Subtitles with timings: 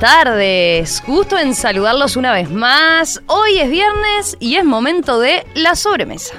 [0.00, 3.20] Tardes, gusto en saludarlos una vez más.
[3.26, 6.36] Hoy es viernes y es momento de la sobremesa.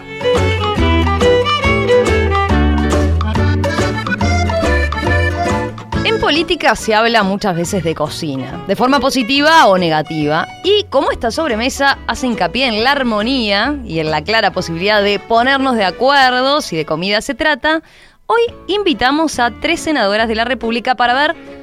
[6.03, 11.11] En política se habla muchas veces de cocina, de forma positiva o negativa, y como
[11.11, 15.85] esta sobremesa hace hincapié en la armonía y en la clara posibilidad de ponernos de
[15.85, 17.83] acuerdo si de comida se trata,
[18.25, 21.60] hoy invitamos a tres senadoras de la República para ver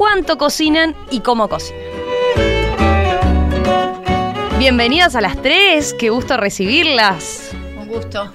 [0.00, 1.82] cuánto cocinan y cómo cocinan.
[4.58, 7.50] Bienvenidas a las tres, qué gusto recibirlas.
[7.78, 8.32] Un gusto.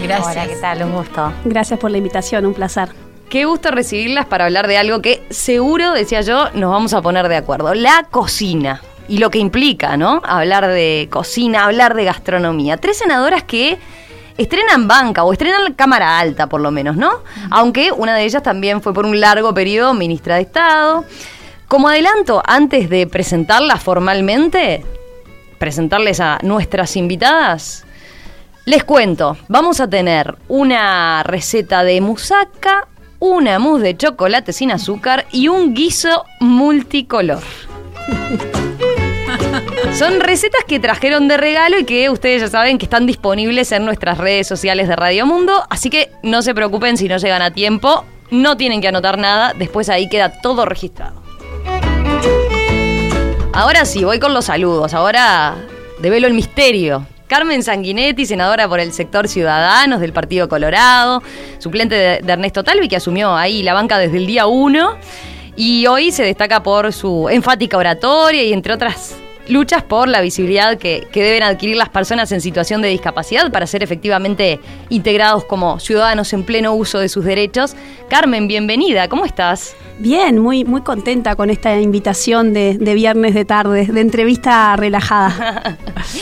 [0.00, 0.36] Gracias.
[0.36, 0.82] Hola, ¿qué tal?
[0.84, 1.32] Un gusto.
[1.44, 2.90] Gracias por la invitación, un placer.
[3.28, 7.26] Qué gusto recibirlas para hablar de algo que seguro, decía yo, nos vamos a poner
[7.26, 7.74] de acuerdo.
[7.74, 8.80] La cocina.
[9.08, 10.22] Y lo que implica, ¿no?
[10.24, 12.76] Hablar de cocina, hablar de gastronomía.
[12.76, 13.80] Tres senadoras que
[14.38, 17.10] estrenan banca o estrenan cámara alta, por lo menos, ¿no?
[17.50, 21.04] Aunque una de ellas también fue por un largo periodo ministra de Estado.
[21.66, 24.86] Como adelanto, antes de presentarlas formalmente,
[25.58, 27.84] presentarles a nuestras invitadas,
[28.64, 32.86] les cuento, vamos a tener una receta de musaca,
[33.18, 37.42] una mousse de chocolate sin azúcar y un guiso multicolor.
[39.94, 43.84] Son recetas que trajeron de regalo y que ustedes ya saben que están disponibles en
[43.84, 47.52] nuestras redes sociales de Radio Mundo, así que no se preocupen si no llegan a
[47.52, 51.22] tiempo, no tienen que anotar nada, después ahí queda todo registrado.
[53.52, 55.56] Ahora sí, voy con los saludos, ahora
[56.00, 57.06] develo el misterio.
[57.26, 61.22] Carmen Sanguinetti, senadora por el sector Ciudadanos del Partido Colorado,
[61.58, 64.96] suplente de, Ernesto Talvi, que asumió ahí la banca desde el día 1
[65.56, 69.16] y hoy se destaca por su enfática oratoria y entre otras
[69.48, 73.66] luchas por la visibilidad que, que, deben adquirir las personas en situación de discapacidad para
[73.66, 77.74] ser efectivamente integrados como ciudadanos en pleno uso de sus derechos.
[78.08, 79.74] Carmen, bienvenida, ¿cómo estás?
[79.98, 85.76] Bien, muy, muy contenta con esta invitación de, de viernes de tarde, de entrevista relajada.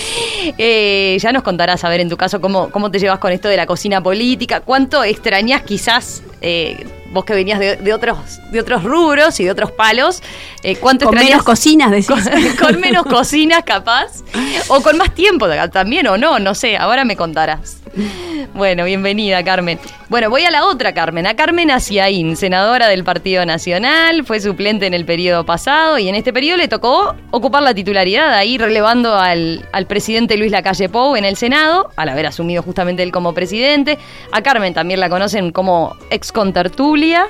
[0.58, 3.48] eh, ya nos contarás, a ver, en tu caso, cómo, cómo te llevas con esto
[3.48, 6.22] de la cocina política, cuánto extrañas quizás...
[6.40, 8.18] Eh, vos que venías de, de, otros
[8.50, 10.22] de otros rubros y de otros palos,
[10.62, 12.06] eh, ¿cuánto con menos cocinas, decís?
[12.06, 12.22] Con,
[12.60, 14.22] con, menos cocinas, capaz,
[14.68, 17.78] o con más tiempo también, o no, no sé, ahora me contarás.
[18.54, 19.78] Bueno, bienvenida, Carmen.
[20.08, 24.86] Bueno, voy a la otra Carmen, a Carmen Aciaín, senadora del Partido Nacional, fue suplente
[24.86, 29.14] en el periodo pasado y en este periodo le tocó ocupar la titularidad, ahí relevando
[29.14, 33.34] al, al presidente Luis Lacalle Pou en el Senado, al haber asumido justamente él como
[33.34, 33.98] presidente.
[34.32, 37.26] A Carmen también la conocen como ex contertulia.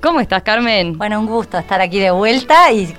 [0.00, 0.96] ¿Cómo estás, Carmen?
[0.96, 2.94] Bueno, un gusto estar aquí de vuelta y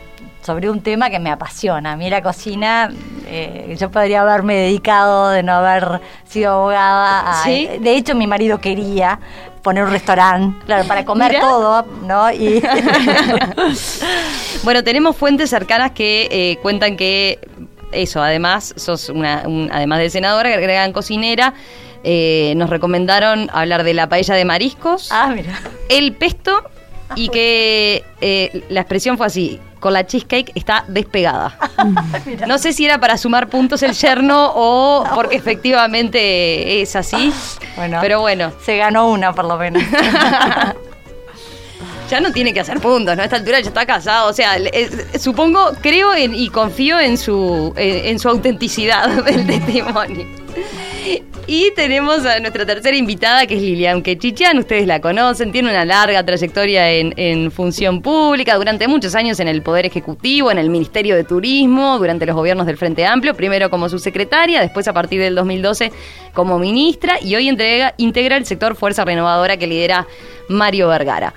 [0.45, 1.93] sobre un tema que me apasiona.
[1.93, 2.91] A mí la cocina,
[3.27, 7.31] eh, yo podría haberme dedicado de no haber sido abogada.
[7.31, 7.69] A, ¿Sí?
[7.79, 9.19] De hecho, mi marido quería
[9.63, 11.41] poner un restaurante, claro, para comer Mirá.
[11.41, 12.31] todo, ¿no?
[12.31, 12.61] Y
[14.63, 17.39] bueno, tenemos fuentes cercanas que eh, cuentan que
[17.91, 21.55] eso, además, sos una, un, además de senadora, que agregan cocinera.
[22.03, 25.59] Eh, nos recomendaron hablar de la paella de mariscos, ah, mira.
[25.89, 26.69] el pesto
[27.15, 31.55] y que eh, la expresión fue así, con la cheesecake está despegada.
[32.47, 37.31] no sé si era para sumar puntos el yerno o porque efectivamente es así,
[37.75, 38.51] Bueno, pero bueno.
[38.65, 39.83] se ganó una por lo menos.
[42.09, 43.21] ya no tiene que hacer puntos, ¿no?
[43.21, 44.27] A esta altura ya está casado.
[44.27, 44.57] O sea,
[45.19, 50.44] supongo, creo en, y confío en su, en, en su autenticidad del testimonio.
[51.47, 54.57] Y tenemos a nuestra tercera invitada, que es Lilian Quechichian.
[54.57, 59.61] Ustedes la conocen, tiene una larga trayectoria en, función pública, durante muchos años en el
[59.61, 63.89] Poder Ejecutivo, en el Ministerio de Turismo, durante los gobiernos del Frente Amplio, primero como
[63.89, 65.91] subsecretaria, después a partir del 2012
[66.33, 70.07] como ministra, y hoy integra el sector Fuerza Renovadora que lidera
[70.49, 71.33] Mario Vergara.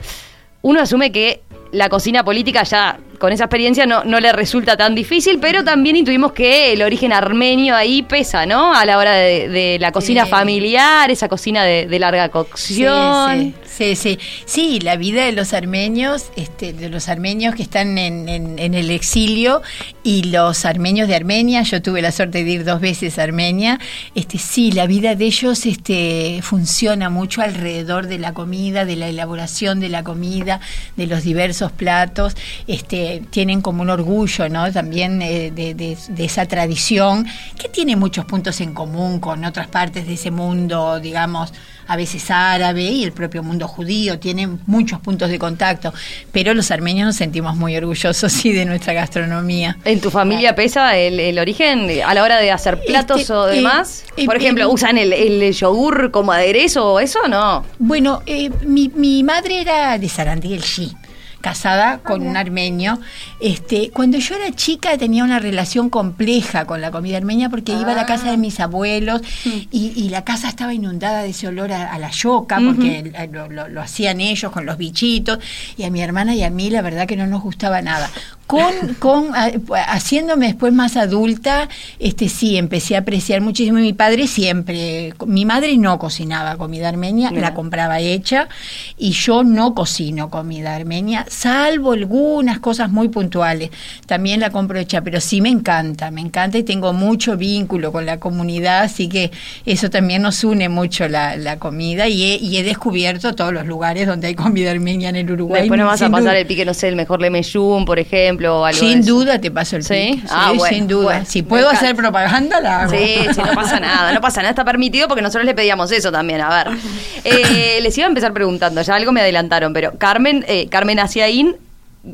[0.62, 4.94] Uno asume que la cocina política ya con esa experiencia no, no, le resulta tan
[4.94, 8.72] difícil, pero también intuimos que el origen armenio ahí pesa, ¿no?
[8.72, 10.30] A la hora de, de la cocina sí.
[10.30, 13.32] familiar, esa cocina de, de larga cocción.
[13.32, 14.80] Sí, sí, sí, sí.
[14.80, 18.28] la vida de los armenios, este, de los armenios que están en,
[18.58, 19.62] el exilio
[20.02, 23.78] y los armenios de Armenia, yo tuve la suerte de ir dos veces a Armenia,
[24.14, 29.08] este, sí, la vida de ellos este, funciona mucho alrededor de la comida, de la
[29.08, 30.60] elaboración de la comida,
[30.96, 32.34] de los diversos platos,
[32.66, 34.48] este, tienen como un orgullo.
[34.72, 37.26] También eh, de, de, esa tradición
[37.58, 41.52] que tiene muchos puntos en común con otras partes de ese mundo, digamos,
[41.88, 45.92] a veces árabe y el propio mundo judío, tienen muchos puntos de contacto,
[46.30, 49.78] pero los armenios nos sentimos muy orgullosos sí de nuestra gastronomía.
[49.84, 53.46] ¿En tu familia pesa el, el origen a la hora de hacer platos este, o
[53.46, 54.04] demás?
[54.16, 57.64] Eh, Por ejemplo, eh, ¿usan el, el, yogur como aderezo o eso o no?
[57.78, 58.22] Bueno,
[58.66, 60.94] mi, mi, madre era de Sarandí el Shi
[61.40, 62.98] casada con un armenio.
[63.40, 67.92] Este, cuando yo era chica tenía una relación compleja con la comida armenia porque iba
[67.92, 71.72] a la casa de mis abuelos y, y la casa estaba inundada de ese olor
[71.72, 75.38] a, a la yoca porque lo, lo- lo hacían ellos con los bichitos
[75.76, 78.10] y a mi hermana y a mí la verdad que no nos gustaba nada.
[78.46, 79.52] Con, con a-
[79.92, 81.68] haciéndome después más adulta,
[81.98, 83.78] este sí, empecé a apreciar muchísimo.
[83.78, 88.48] Mi padre siempre, mi madre no cocinaba comida armenia, la compraba hecha,
[88.96, 93.70] y yo no cocino comida armenia, salvo algunas cosas muy puntuales.
[94.06, 98.06] También la compro hecha, pero sí me encanta, me encanta y tengo mucho vínculo con
[98.06, 99.30] la comunidad, así que
[99.66, 103.66] eso también nos une mucho la, la comida y he, y he descubierto todos los
[103.66, 105.62] lugares donde hay comida armenia en el Uruguay.
[105.62, 108.64] Después nos vas a pasar el pique, no sé, el mejor lemeyún, por ejemplo, o
[108.64, 110.20] algo Sin duda te paso el ¿Sí?
[110.20, 110.24] pic.
[110.30, 111.04] Ah, bueno, sin duda.
[111.04, 112.92] bueno, si puedo hacer propaganda, la hago.
[112.92, 116.10] Sí, sí, no pasa nada, no pasa nada, está permitido porque nosotros le pedíamos eso
[116.10, 116.40] también.
[116.40, 116.76] A ver,
[117.24, 120.98] Eh, les iba a empezar preguntando, ya algo me adelantaron, pero Carmen, eh, Carmen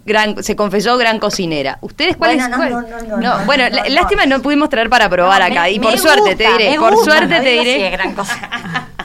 [0.05, 1.79] Gran, se confesó gran cocinera.
[1.83, 2.39] ¿Ustedes cuáles?
[2.39, 5.63] Bueno, no, cuál- no, no, no, no, bueno, lástima no pudimos traer para probar acá
[5.65, 7.91] me- y por me suerte te gusta, diré, me por gusta, suerte te diré.
[7.91, 8.89] gran cosa.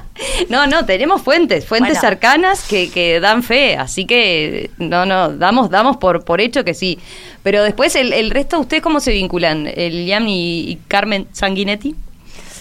[0.50, 2.01] No, no, tenemos fuentes, fuentes Bueno.
[2.10, 6.74] cercanas que, que dan fe, así que no, no, damos, damos por, por hecho que
[6.74, 7.00] sí.
[7.42, 9.66] Pero después el, el resto, ¿ustedes cómo se vinculan?
[9.74, 11.96] El Liam y, y Carmen Sanguinetti.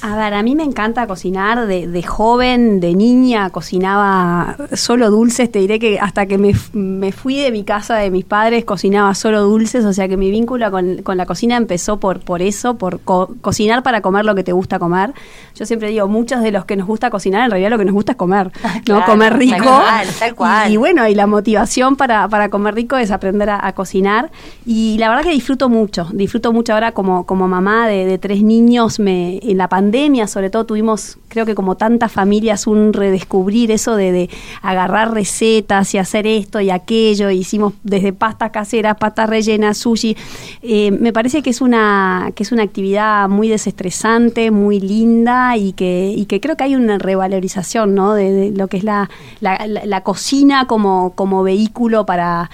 [0.03, 1.67] A ver, a mí me encanta cocinar.
[1.67, 5.51] De, de joven, de niña, cocinaba solo dulces.
[5.51, 9.15] Te diré que hasta que me, me fui de mi casa de mis padres, cocinaba
[9.15, 9.85] solo dulces.
[9.85, 13.35] O sea que mi vínculo con, con la cocina empezó por, por eso, por co-
[13.41, 15.13] cocinar para comer lo que te gusta comer.
[15.55, 17.95] Yo siempre digo, muchos de los que nos gusta cocinar, en realidad lo que nos
[17.95, 18.53] gusta es comer.
[18.63, 18.83] ¿no?
[18.85, 19.65] Claro, comer tal rico.
[19.65, 20.73] cual, tal cual.
[20.73, 24.31] Y, bueno, y la motivación para, para comer rico es aprender a, a cocinar.
[24.65, 26.07] Y la verdad que disfruto mucho.
[26.13, 29.01] Disfruto mucho ahora como, como mamá de, de tres niños.
[29.01, 29.88] Me, en la pandemia,
[30.27, 34.31] sobre todo, tuvimos, creo que como tantas familias, un redescubrir eso de, de
[34.63, 37.31] agarrar recetas y hacer esto y aquello.
[37.31, 40.17] Hicimos desde pastas caseras, pastas rellenas, sushi.
[40.63, 45.73] Eh, me parece que es una que es una actividad muy desestresante, muy linda y
[45.73, 48.15] que, y que creo que hay una revalorización ¿no?
[48.15, 49.09] de, lo que es la,
[49.41, 52.51] la, cocina como, como vehículo para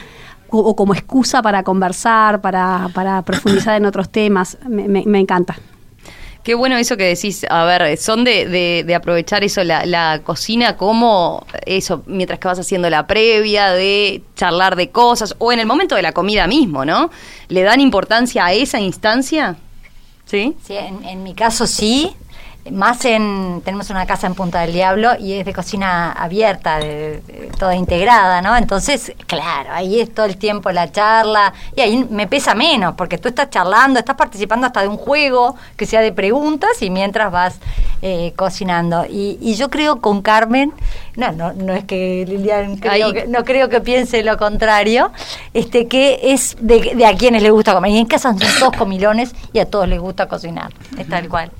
[0.48, 4.56] o como excusa para conversar, para, para profundizar en otros temas.
[4.68, 5.56] Me encanta.
[6.44, 7.44] Qué bueno eso que decís.
[7.48, 12.46] A ver, son de, de, de aprovechar eso, la, la cocina como eso, mientras que
[12.46, 16.46] vas haciendo la previa, de charlar de cosas, o en el momento de la comida
[16.46, 17.10] mismo, ¿no?
[17.48, 19.56] ¿Le dan importancia a esa instancia?
[20.26, 20.54] ¿Sí?
[20.66, 22.14] Sí, en, en mi caso sí.
[22.70, 23.60] Más en.
[23.62, 27.74] Tenemos una casa en Punta del Diablo y es de cocina abierta, de, de- toda
[27.76, 28.56] integrada, ¿no?
[28.56, 33.18] Entonces, claro, ahí es todo el tiempo la charla y ahí me pesa menos porque
[33.18, 37.30] tú estás charlando, estás participando hasta de un juego que sea de preguntas y mientras
[37.30, 37.58] vas
[38.00, 39.04] eh, cocinando.
[39.04, 40.72] Y, y yo creo con Carmen,
[41.16, 45.12] no, no, no es que Lilian creo que- no creo que piense lo contrario,
[45.52, 47.90] este que es de, de a quienes les gusta comer.
[47.90, 50.72] Y en casa son todos comilones y a todos les gusta cocinar.
[50.96, 51.50] Es tal cual.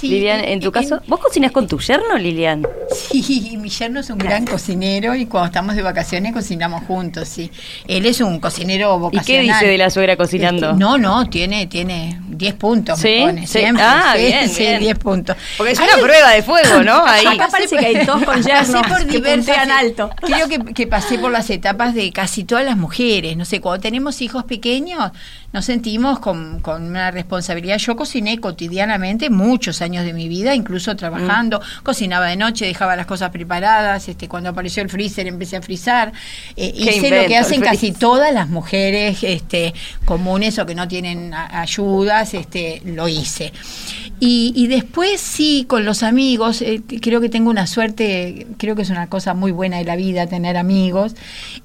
[0.00, 2.66] Sí, Lilian, en tu caso, ¿vos cocinas con tu yerno, Lilian?
[3.10, 7.50] Sí, mi yerno es un gran cocinero y cuando estamos de vacaciones cocinamos juntos, sí.
[7.86, 9.24] Él es un cocinero ¿Y vocacional.
[9.26, 10.70] qué dice de la suegra cocinando?
[10.70, 13.08] Este, no, no, tiene tiene 10 puntos, ¿Sí?
[13.18, 13.58] me pone, Sí.
[13.58, 13.82] siempre.
[13.84, 14.80] Ah, sí, bien, sí, bien.
[14.80, 15.36] 10 puntos.
[15.56, 17.02] Porque es Ay, una prueba de fuego, ¿no?
[17.06, 17.26] Ahí.
[17.26, 20.10] Acá parece que hay dos con yernos por que diversas alto.
[20.22, 23.36] Creo que, que pasé por las etapas de casi todas las mujeres.
[23.36, 25.10] No sé, cuando tenemos hijos pequeños,
[25.52, 27.78] nos sentimos con, con una responsabilidad.
[27.78, 31.60] Yo cociné cotidianamente muchos años de mi vida, incluso trabajando.
[31.82, 34.08] Cocinaba de noche, dejaba las cosas preparadas.
[34.08, 36.12] Este, cuando apareció el freezer, empecé a frizar.
[36.56, 40.86] Eh, hice invento, lo que hacen casi todas las mujeres este, comunes o que no
[40.86, 43.52] tienen ayudas, este, lo hice.
[44.20, 48.82] Y, y después sí, con los amigos, eh, creo que tengo una suerte, creo que
[48.82, 51.14] es una cosa muy buena de la vida tener amigos.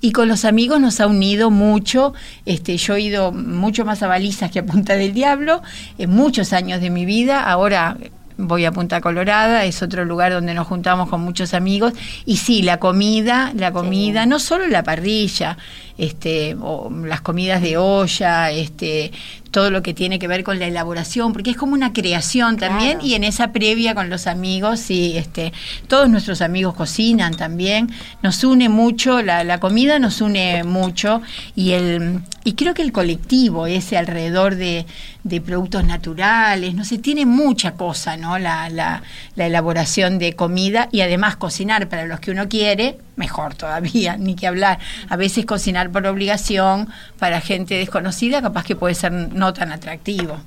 [0.01, 2.13] Y con los amigos nos ha unido mucho.
[2.45, 5.61] Este, yo he ido mucho más a balizas que a Punta del Diablo
[5.97, 7.43] en muchos años de mi vida.
[7.43, 7.97] Ahora
[8.37, 11.93] voy a Punta Colorada, es otro lugar donde nos juntamos con muchos amigos.
[12.25, 15.57] Y sí, la comida, la comida, no solo la parrilla,
[15.97, 19.11] este, o las comidas de olla, este,
[19.51, 22.93] todo lo que tiene que ver con la elaboración, porque es como una creación también,
[22.93, 23.05] Claro.
[23.05, 25.53] y en esa previa con los amigos, sí, este,
[25.87, 27.91] todos nuestros amigos cocinan también,
[28.23, 31.21] nos une mucho, la, la comida nos une mucho,
[31.55, 34.85] y el y creo que el colectivo ese alrededor de,
[35.23, 38.37] de productos naturales, no sé, tiene mucha cosa, ¿no?
[38.37, 39.01] La, la,
[39.37, 44.35] la elaboración de comida y además cocinar para los que uno quiere, mejor todavía, ni
[44.35, 44.79] que hablar.
[45.07, 50.37] A veces cocinar por obligación para gente desconocida capaz que puede ser no tan atractivo.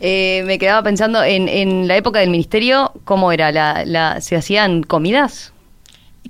[0.00, 3.52] Eh, me quedaba pensando en, en la época del ministerio, ¿cómo era?
[3.52, 5.52] La, la, ¿Se hacían comidas?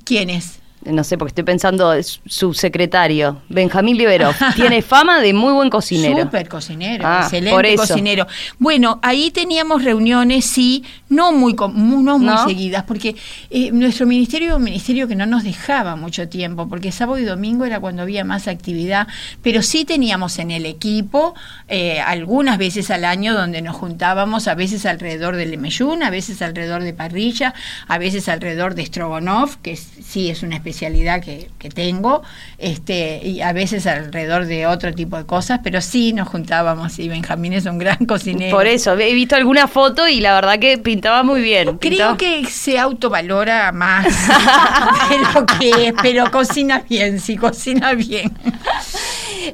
[0.05, 0.60] ¿Quiénes?
[0.85, 6.23] No sé, porque estoy pensando, es subsecretario, Benjamín Liberov, tiene fama de muy buen cocinero.
[6.23, 8.27] Súper cocinero, Ah, excelente cocinero.
[8.59, 12.47] Bueno, ahí teníamos reuniones, sí, no muy, no muy ¿No?
[12.47, 13.17] seguidas, porque
[13.51, 17.25] eh, nuestro ministerio era un ministerio que no nos dejaba mucho tiempo, porque sábado y
[17.25, 19.07] domingo era cuando había más actividad,
[19.43, 21.35] pero sí teníamos en el equipo
[21.69, 26.41] eh, algunas veces al año donde nos juntábamos, a veces alrededor del Lemeyún, a veces
[26.43, 27.55] alrededor de parrilla,
[27.87, 32.23] a veces alrededor de Strogonoff, que sí es una especialidad que, que tengo,
[32.59, 37.09] este, y a veces alrededor de otro tipo de cosas, pero sí nos juntábamos y
[37.09, 38.57] Benjamín es un gran cocinero.
[38.57, 41.79] Por eso, he visto alguna foto y la verdad que pintaba muy bien.
[41.79, 44.07] Creo Pintaba- que se autovalora más
[45.11, 48.33] de lo que es, pero cocina bien, sí, cocina bien.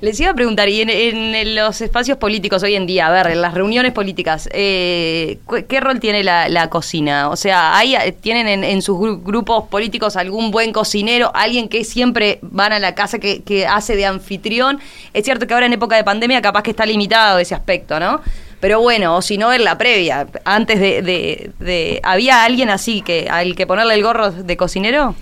[0.03, 3.29] Les iba a preguntar, y en, en los espacios políticos hoy en día, a ver,
[3.29, 7.31] en las reuniones políticas, eh, ¿qué rol tiene la, la cocina?
[7.31, 11.85] O sea, ¿hay, ¿tienen en, en sus gru- grupos políticos algún buen cocinero, alguien que
[11.85, 14.81] siempre van a la casa, que, hace de anfitrión?
[15.13, 18.21] Es cierto que ahora en época de pandemia capaz que está limitado ese aspecto, ¿no?
[18.61, 23.55] Pero bueno, o si no, en la previa, antes de, ¿Había alguien así que al
[23.55, 25.15] que ponerle el gorro de cocinero?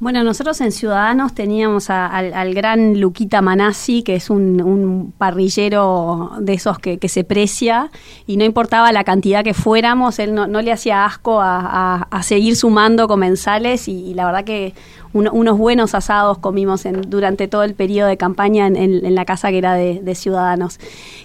[0.00, 6.78] Bueno, nosotros en Ciudadanos teníamos al, gran Luquita Manassi, que es un, parrillero de esos
[6.78, 7.90] que, se precia,
[8.24, 13.08] y no importaba la cantidad que fuéramos, él no, le hacía asco a, seguir sumando
[13.08, 14.72] comensales, y la verdad que
[15.12, 19.14] uno- unos buenos asados comimos en- durante todo el periodo de campaña en, en- en
[19.14, 20.78] la casa que era de, de Ciudadanos.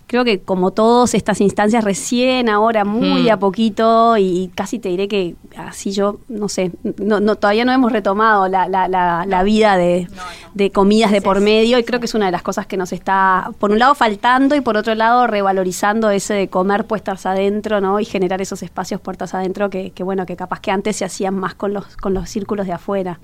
[0.07, 3.31] Creo que como todas estas instancias recién ahora, muy Mm.
[3.31, 7.71] a poquito, y casi te diré que así yo, no sé, no, no, todavía no
[7.71, 10.07] hemos retomado la, la, la, la vida de,
[10.53, 12.91] de comidas de por medio y creo que es una de las cosas que nos
[12.93, 17.81] está, por un lado, faltando y por otro lado, revalorizando ese de comer puestas adentro,
[17.81, 17.99] ¿no?
[17.99, 21.35] Y generar esos espacios puertas adentro que, que bueno, que capaz que antes se hacían
[21.35, 23.19] más con los, con los círculos de afuera.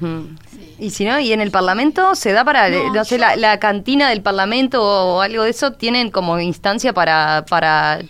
[0.00, 0.36] Mm.
[0.78, 3.36] Y si no, y en el Parlamento se da para, no, No, sé, yo- la,
[3.36, 8.00] la cantina del Parlamento o algo de eso, tienen como instancia para, para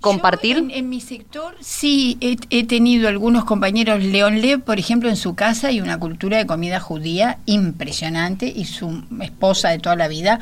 [0.00, 0.56] compartir.
[0.56, 4.02] Yo en, en mi sector sí he, he tenido algunos compañeros.
[4.02, 8.64] León Lev, por ejemplo, en su casa y una cultura de comida judía impresionante y
[8.64, 10.40] su esposa de toda la vida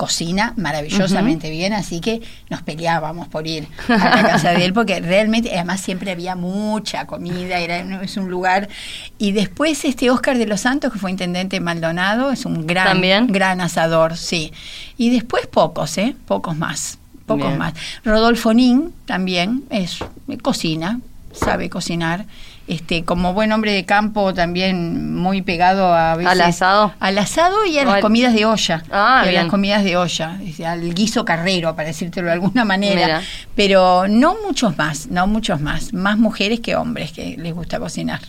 [0.00, 4.98] cocina maravillosamente bien, así que nos peleábamos por ir a la casa de él porque
[5.00, 8.70] realmente, además siempre había mucha comida, era es un lugar.
[9.18, 12.86] Y después este Oscar de los Santos, que fue intendente de Maldonado, es un gran,
[12.86, 13.26] ¿También?
[13.26, 14.54] gran asador, sí.
[14.96, 16.16] Y después pocos, ¿eh?
[16.24, 16.99] Pocos más
[17.34, 17.58] pocos Bien.
[17.58, 17.74] más.
[18.04, 19.98] Rodolfo Nin también es
[20.42, 21.00] cocina,
[21.32, 22.24] sabe cocinar.
[22.66, 26.92] Este, como buen hombre de campo también muy pegado a veces- ¿Al asado?
[27.00, 29.42] al asado y a las comidas de olla Ah, y a bien.
[29.42, 33.22] las comidas de olla al guiso carrero para decírtelo de alguna manera Mira.
[33.56, 38.20] pero no muchos más no muchos más más mujeres que hombres que les gusta cocinar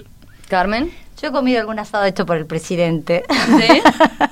[0.47, 0.89] Carmen.
[1.21, 3.23] Yo he comido algún asado hecho por el presidente.
[3.29, 3.81] ¿Sí?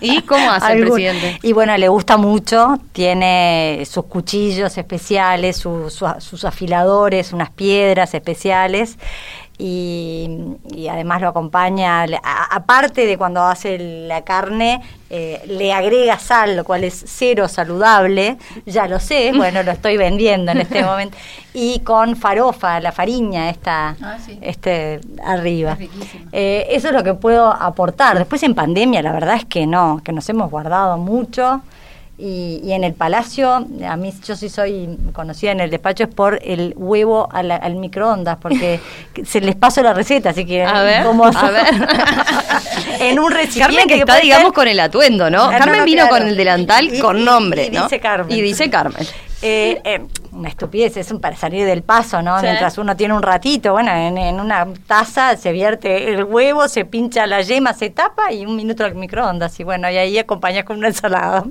[0.02, 1.40] ¿Y cómo hace el presidente?
[1.44, 8.14] Y bueno, le gusta mucho, tiene sus cuchillos especiales, su- su- sus afiladores, unas piedras
[8.16, 8.98] especiales.
[9.62, 10.30] Y,
[10.74, 16.64] y además lo acompaña, aparte de cuando hace la carne, eh, le agrega sal, lo
[16.64, 21.18] cual es cero saludable, ya lo sé, bueno, lo estoy vendiendo en este momento,
[21.54, 24.40] y con farofa, la fariña esta, Ah, sí.
[24.42, 25.78] este arriba.
[25.78, 25.90] Es.
[26.32, 28.18] Eh, eso es lo que puedo aportar.
[28.18, 31.62] Después en pandemia, la verdad es que no, que nos hemos guardado mucho.
[32.22, 33.50] Y, y en el palacio,
[33.88, 38.38] a mí yo sí soy conocida en el despacho es por el huevo al microondas,
[38.42, 38.82] porque
[39.26, 41.66] se les paso la receta, así que A ver, cómo a ver.
[43.00, 45.44] en un recipiente Carmen que está, digamos, ser- con el atuendo, ¿no?
[45.46, 46.18] Ah, no, Carmen no, vino claro.
[46.18, 47.84] con el delantal Y- con y- nombre, y ¿no?
[47.84, 48.38] dice Carmen.
[48.38, 49.08] Y dice Carmen.
[49.42, 50.02] Eh, eh,
[50.34, 52.38] una estupidez, es un- para salir del paso, ¿no?
[52.40, 52.46] Sí.
[52.46, 56.84] Mientras uno tiene un ratito, bueno, en, en una taza se vierte el huevo, se
[56.86, 59.58] pincha la yema, se tapa y un minuto al microondas.
[59.60, 61.46] Y bueno, y ahí acompañas con una ensalada.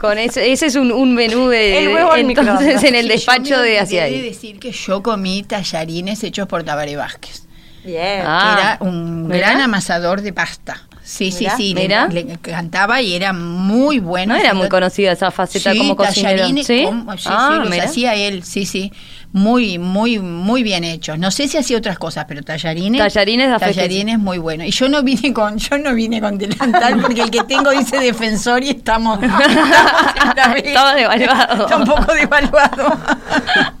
[0.00, 2.84] Con ese, ese es un, un menú de, El huevo al entonces microondas.
[2.84, 4.20] en el despacho de hacia ahí.
[4.22, 7.42] decir que yo comí tallarines hechos por Tabaré Vázquez
[7.84, 8.22] Bien.
[8.24, 8.54] Ah.
[8.80, 10.85] que era un gran amasador de pasta.
[11.08, 12.08] Sí, Mirá, sí, sí, le- mirá.
[12.08, 14.34] Le, cantaba y era muy bueno.
[14.34, 16.36] No era muy conocida esa faceta Sí, como cocinero.
[16.38, 16.82] tallarines, ¿Sí?
[16.84, 17.84] como- sí, sí, Ah, los mira.
[17.84, 18.92] hacía él, sí, sí.
[19.32, 21.16] Muy, muy, muy bien hechos.
[21.18, 23.00] No sé si hacía otras cosas, pero tallarines.
[23.00, 23.60] Tallarines sí.
[23.60, 24.64] Tallarines muy bueno.
[24.64, 27.98] Y yo no vine con, yo no vine con delantal porque el que tengo dice
[28.00, 30.62] defensor y estamos, estamos en la B.
[30.66, 31.64] Estaba devaluado.
[31.66, 32.98] Está un poco devaluado.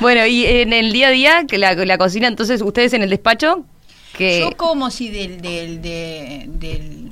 [0.00, 3.10] Bueno, y en el día a día, que la, la cocina, entonces, ustedes en el
[3.10, 3.64] despacho,
[4.16, 4.40] que...
[4.40, 7.06] Yo como si del, del, de- del,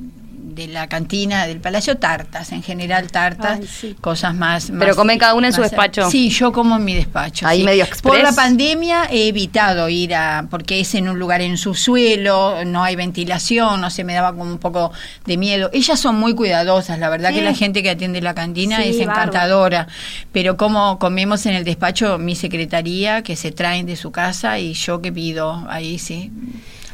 [0.55, 3.97] de la cantina del Palacio, tartas, en general tartas, Ay, sí.
[4.01, 4.67] cosas más...
[4.67, 6.09] Pero más- come cada una en su despacho.
[6.09, 7.45] Sí, yo como en mi despacho.
[7.49, 7.65] Ahí sí.
[7.65, 8.37] medio Por la express.
[8.37, 13.81] pandemia he evitado ir a, porque es en un lugar en subsuelo, no hay ventilación,
[13.81, 14.93] no se me daba como un poco
[15.27, 15.71] de miedo.
[15.73, 17.37] Ellas son muy cuidadosas, la verdad Sí.
[17.37, 19.89] que la gente que atiende la cantina es encantadora,
[20.31, 24.75] pero como comemos en el despacho, mi secretaría que se traen de su casa y
[24.75, 26.31] yo que pido, ahí sí.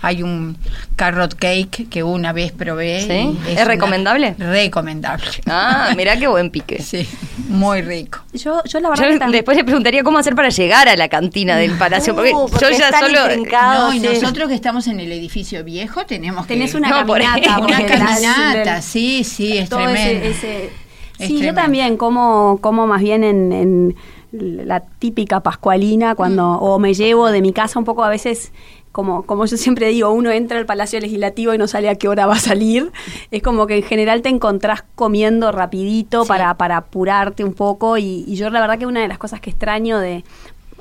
[0.03, 0.57] Hay un
[0.97, 3.03] carrot cake que una vez probé.
[3.03, 3.39] ¿Sí?
[3.51, 4.35] ¿Es recomendable?
[4.39, 5.27] Recomendable.
[5.47, 6.83] Ah, mirá qué buen pique.
[6.91, 7.07] Sí,
[7.49, 8.21] muy rico.
[8.33, 10.97] Yo, yo la verdad Yo que tam- después le preguntaría cómo hacer para llegar a
[10.97, 13.19] la cantina del palacio, porque, Uh, porque yo ya solo...
[13.37, 14.07] no, y sí.
[14.09, 16.77] nosotros que estamos en el edificio viejo tenemos tenés que...
[16.79, 17.59] una No, caminata.
[17.61, 20.27] una caminata, del- sí, sí, es todo tremendo.
[20.27, 20.71] ese- ese-
[21.19, 23.97] Es sí, yo también como, como más bien en, en
[24.33, 26.63] la típica pascualina cuando Mm.
[26.63, 28.53] o me llevo de mi casa un poco a veces
[28.93, 32.09] como como yo siempre digo uno entra al Palacio Legislativo y no sale a qué
[32.09, 32.91] hora va a salir
[33.31, 36.29] es como que en general te encontrás comiendo rapidito Sí.
[36.29, 39.41] para para apurarte un poco y, y yo la verdad que una de las cosas
[39.41, 40.25] que extraño de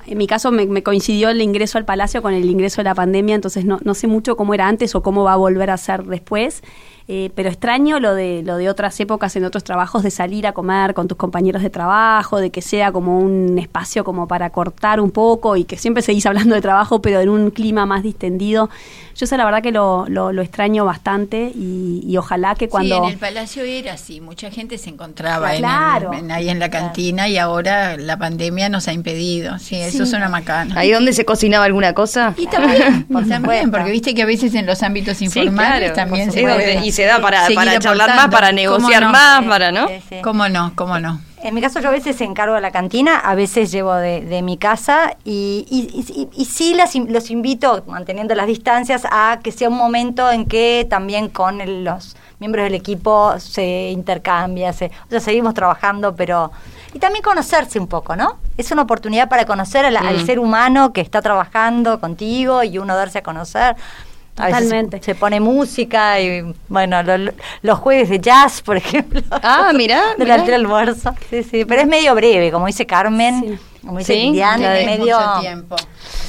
[0.08, 2.96] en mi caso me, me coincidió el ingreso al palacio con el ingreso de la
[2.96, 5.78] pandemia, entonces no, no sé mucho cómo era antes o cómo va a volver a
[5.78, 6.64] ser después.
[7.12, 10.52] Eh, pero extraño lo de lo de otras épocas en otros trabajos de salir a
[10.54, 15.00] comer con tus compañeros de trabajo, de que sea como un espacio como para cortar
[15.00, 18.70] un poco y que siempre seguís hablando de trabajo, pero en un clima más distendido.
[19.16, 22.96] Yo sé la verdad que lo, lo, lo extraño bastante y, y ojalá que cuando
[22.96, 26.14] Sí, en el palacio era así, mucha gente se encontraba en el- Claro.
[26.14, 29.58] en- ahí en la cantina y ahora la pandemia nos ha impedido.
[29.60, 30.80] Sí, eso es una macana.
[30.80, 32.34] ¿Ahí donde se cocinaba alguna cosa?
[32.38, 35.96] Y también, Por también, porque viste que a veces en los ámbitos Sí, informales claro,
[35.96, 39.10] también se puede Y se da para, para charlar más, para ¿Cómo negociar no?
[39.12, 39.88] más, para, ¿no?
[39.88, 40.16] sí, sí.
[40.22, 40.74] ¿Cómo no?
[40.76, 41.22] ¿Cómo no?
[41.42, 44.42] En mi caso yo a veces encargo de la cantina, a veces llevo de, de
[44.42, 49.54] mi casa y, y, y- y sí las los invito, manteniendo las distancias, a que
[49.54, 54.88] sea un momento en que también con el- los miembros del equipo se intercambia, se,
[54.88, 56.52] o sea, seguimos trabajando, pero...
[56.94, 58.38] Y también conocerse un poco, ¿no?
[58.58, 60.26] Es una oportunidad para conocer al Mm.
[60.26, 63.76] ser humano que está trabajando contigo y uno darse a conocer.
[64.40, 65.04] A veces Totalmente.
[65.04, 69.22] se pone música y, bueno, lo- lo- los jueves de jazz, por ejemplo.
[69.30, 70.56] Ah, mirá, Durante mirá.
[70.56, 71.14] el almuerzo.
[71.30, 71.66] Sí, sí.
[71.66, 73.42] Pero es medio breve, como dice Carmen.
[73.42, 73.66] Sí.
[73.86, 75.18] Como dice Sí, Tenés medio.
[75.20, 75.76] mucho tiempo.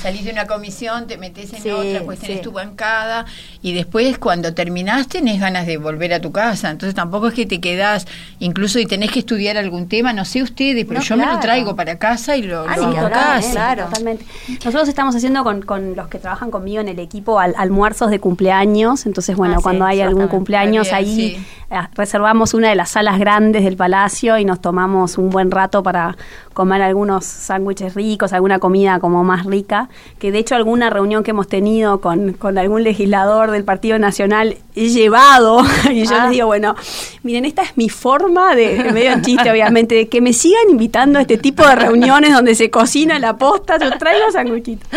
[0.03, 2.43] Salís de una comisión, te metes en Sí, otra, pues tenés sí.
[2.43, 3.27] tu bancada
[3.61, 6.71] y después cuando terminás tenés ganas de volver a tu casa.
[6.71, 8.07] Entonces tampoco es que te quedás,
[8.39, 11.39] incluso y tenés que estudiar algún tema, no sé ustedes, pero No, yo me lo
[11.39, 13.41] traigo para casa y lo, Ah, lo hago acá.
[13.53, 13.85] claro.
[13.87, 14.25] Totalmente.
[14.65, 18.21] Nosotros estamos haciendo con, con los que trabajan conmigo en el equipo al- almuerzos de
[18.21, 19.05] cumpleaños.
[19.05, 21.47] Entonces, bueno, Ah, sí, cuando hay algún cumpleaños bien, ahí sí.
[21.71, 25.83] eh, reservamos una de las salas grandes del palacio y nos tomamos un buen rato
[25.83, 26.17] para
[26.55, 29.89] comer algunos sándwiches ricos, alguna comida como más rica.
[30.19, 34.57] Que de hecho alguna reunión que hemos tenido con, con algún legislador del Partido Nacional
[34.75, 36.23] he llevado y yo Ah.
[36.25, 36.75] les digo, bueno,
[37.23, 41.19] miren, esta es mi forma de, medio en chiste obviamente, de que me sigan invitando
[41.19, 44.89] a este tipo de reuniones donde se cocina la posta, yo traigo sanguchitos.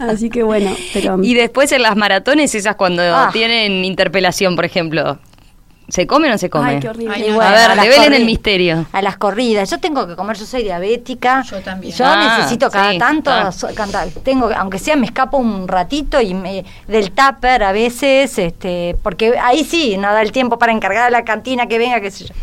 [0.00, 1.18] Así que bueno, pero...
[1.22, 3.30] Y después en las maratones, esas cuando Ah.
[3.32, 5.18] tienen interpelación, por ejemplo,
[5.88, 6.70] ¿se come o no se come?
[6.70, 7.14] Ay, qué horrible.
[7.14, 8.86] Ay, bueno, a ver, las revelen el misterio.
[8.92, 9.70] A las corridas.
[9.70, 11.42] Yo tengo que comer, yo soy diabética.
[11.42, 11.94] Yo también.
[11.94, 13.52] Yo Ah, necesito cada sí, tanto ah.
[13.52, 14.08] so- cantar.
[14.24, 19.38] Tengo, aunque sea, me escapo un ratito y me, del tupper a veces, este, porque
[19.38, 22.24] ahí sí, no da el tiempo para encargar a la cantina que venga, qué sé
[22.26, 22.34] yo.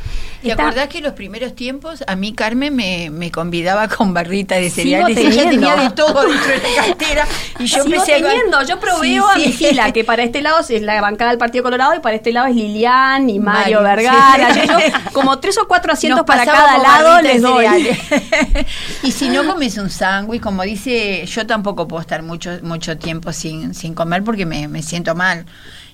[0.43, 4.55] ¿Te Está- acordás que los primeros tiempos a mí Carmen me, me convidaba con barrita
[4.55, 5.17] de Sigo cereales?
[5.17, 5.67] Ella teniendo.
[5.69, 7.27] tenía de todo dentro de la cartera
[7.59, 9.53] y yo Sigo empecé a teniendo, yo proveo Sí, a mi sí.
[9.69, 12.47] fila, que para este lado es la bancada del Partido Colorado y para este lado
[12.47, 14.53] es Lilian y Mario, Mario, Vergara.
[14.53, 14.59] sí.
[14.67, 14.77] Yo,
[15.13, 17.65] como tres o cuatro asientos Nos para cada lado les doy.
[19.03, 23.31] y si no comes un sándwich, como dice, yo tampoco puedo estar mucho mucho tiempo
[23.33, 25.45] sin, sin comer porque me, me siento mal.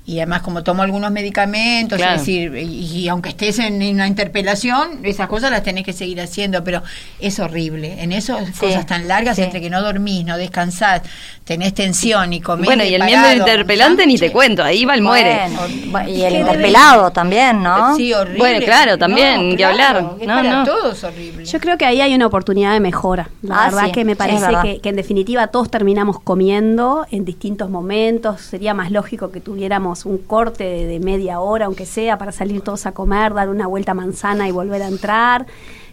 [0.09, 2.13] Y además como tomo algunos medicamentos, Claro.
[2.15, 6.19] es decir, y, y aunque estés en una interpelación, esas cosas las tenés que seguir
[6.19, 6.81] haciendo, pero
[7.19, 8.01] es horrible.
[8.01, 9.43] En esas Sí, cosas tan largas, sí.
[9.43, 11.03] entre que no dormís, no descansás,
[11.43, 15.01] tenés tensión y comés Bueno, y el miembro interpelante ni te cuento, ahí va el
[15.03, 15.41] muere.
[15.87, 17.95] Bueno, y el interpelado también, ¿no?
[17.95, 18.39] Sí, horrible.
[18.39, 19.97] Bueno, claro, también, que hablar.
[20.19, 20.63] es No, para no.
[20.63, 21.45] todos horrible.
[21.45, 23.29] Yo creo que ahí hay una oportunidad de mejora.
[23.43, 27.69] La Ah, verdad sí, que me parece que en definitiva todos terminamos comiendo en distintos
[27.69, 28.41] momentos.
[28.41, 32.61] Sería más lógico que tuviéramos un corte de, de media hora, aunque sea, para salir
[32.61, 35.45] todos a comer, dar una vuelta a manzana y volver a entrar.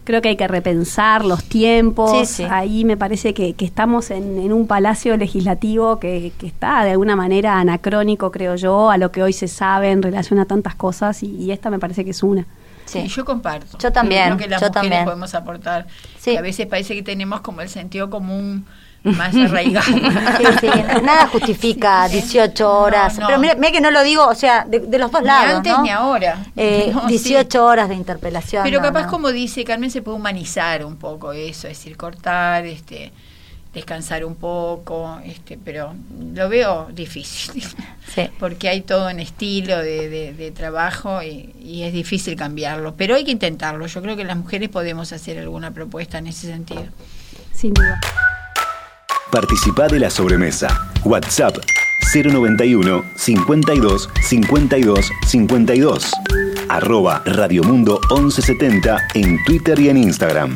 [0.05, 2.13] Creo que hay que repensar los tiempos.
[2.13, 2.43] Sí, sí.
[2.49, 6.93] Ahí me parece que, que estamos en, en un palacio legislativo que, que está de
[6.93, 10.77] alguna manera anacrónico, creo yo, a lo que hoy se sabe en relación a tantas
[10.77, 12.47] cosas y, y esta me parece que es una.
[12.85, 13.01] Sí.
[13.03, 13.79] Sí, yo comparto.
[13.79, 15.05] Yo también, Creo que las yo mujeres también.
[15.05, 15.89] podemos aportar.
[16.21, 16.37] Sí.
[16.37, 18.65] A veces parece que tenemos como el sentido común
[19.07, 19.87] más arraigado.
[19.87, 20.69] Sí, sí,
[21.03, 23.15] nada justifica 18 horas.
[23.17, 23.27] No, no.
[23.29, 25.57] Pero mira, mira que no lo digo, o sea, de, de los dos Ni lados.
[25.57, 25.83] antes ¿no?
[25.83, 26.45] ni ahora.
[26.57, 27.59] Eh, No, 18 sí.
[27.59, 28.63] horas de interpelación.
[28.65, 29.11] Pero no, capaz, no.
[29.11, 33.13] como dice Carmen, se puede humanizar un poco eso, es decir, cortar, este,
[33.75, 35.95] descansar un poco, este, pero
[36.35, 37.63] lo veo difícil.
[38.15, 38.31] Sí.
[38.39, 42.95] Porque hay todo un estilo de, de- de trabajo y, y es difícil cambiarlo.
[42.97, 43.87] Pero hay que intentarlo.
[43.87, 46.85] Yo creo que las mujeres podemos hacer alguna propuesta en ese sentido.
[47.53, 48.01] Sin duda.
[49.31, 50.91] Participá de la sobremesa.
[51.05, 51.57] WhatsApp
[52.15, 56.11] 091 52 52 52.
[56.69, 60.55] Arroba Radiomundo 1170 en Twitter y en Instagram.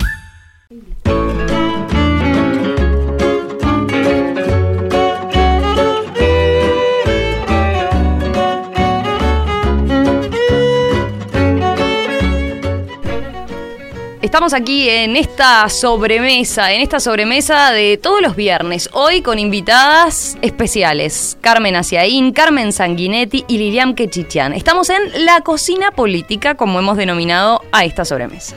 [14.31, 20.39] Estamos aquí en esta sobremesa, en esta sobremesa de todos los viernes, hoy con invitadas
[20.41, 24.53] especiales, Carmen Aciaín, Carmen Sanguinetti y Lilian Quechichian.
[24.53, 28.55] Estamos en la cocina política, como hemos denominado a esta sobremesa.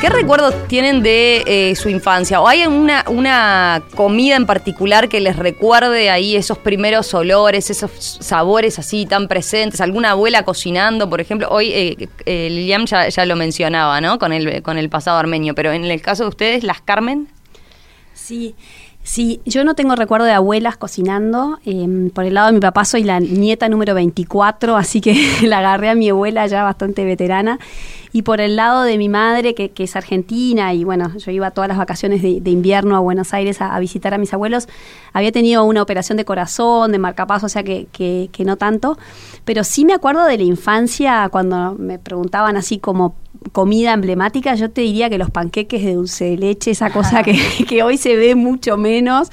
[0.00, 2.40] ¿Qué recuerdos tienen de eh, su infancia?
[2.40, 8.78] ¿O hay una, comida en particular que les recuerde ahí esos primeros olores, esos sabores
[8.78, 9.82] así tan presentes?
[9.82, 11.48] ¿Alguna abuela cocinando, por ejemplo?
[11.50, 14.18] Hoy eh, eh, Lilian ya, lo mencionaba, ¿no?
[14.18, 17.28] Con el, con el pasado armenio, pero en el caso de ustedes, ¿las Carmen?
[18.14, 18.54] Sí,
[19.02, 21.58] sí, yo no tengo recuerdo de abuelas cocinando.
[21.66, 25.58] eh, por el lado de mi papá soy la nieta número 24, así que la
[25.58, 27.58] agarré a mi abuela ya bastante veterana.
[28.12, 31.50] Y por el lado de mi madre, que, que es argentina, y bueno, yo iba
[31.50, 34.68] todas las vacaciones de, de invierno a Buenos Aires a, a visitar a mis abuelos,
[35.12, 38.98] había tenido una operación de corazón, de marcapaso, o sea que, que, que no tanto.
[39.44, 43.14] Pero sí me acuerdo de la infancia, cuando me preguntaban así como
[43.52, 47.38] comida emblemática, yo te diría que los panqueques de dulce de leche, esa cosa que,
[47.68, 49.30] que hoy se ve mucho menos,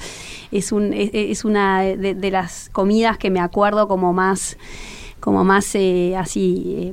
[0.50, 4.56] es, un, es, es una de, de las comidas que me acuerdo como más
[5.20, 6.92] como más eh, así, eh,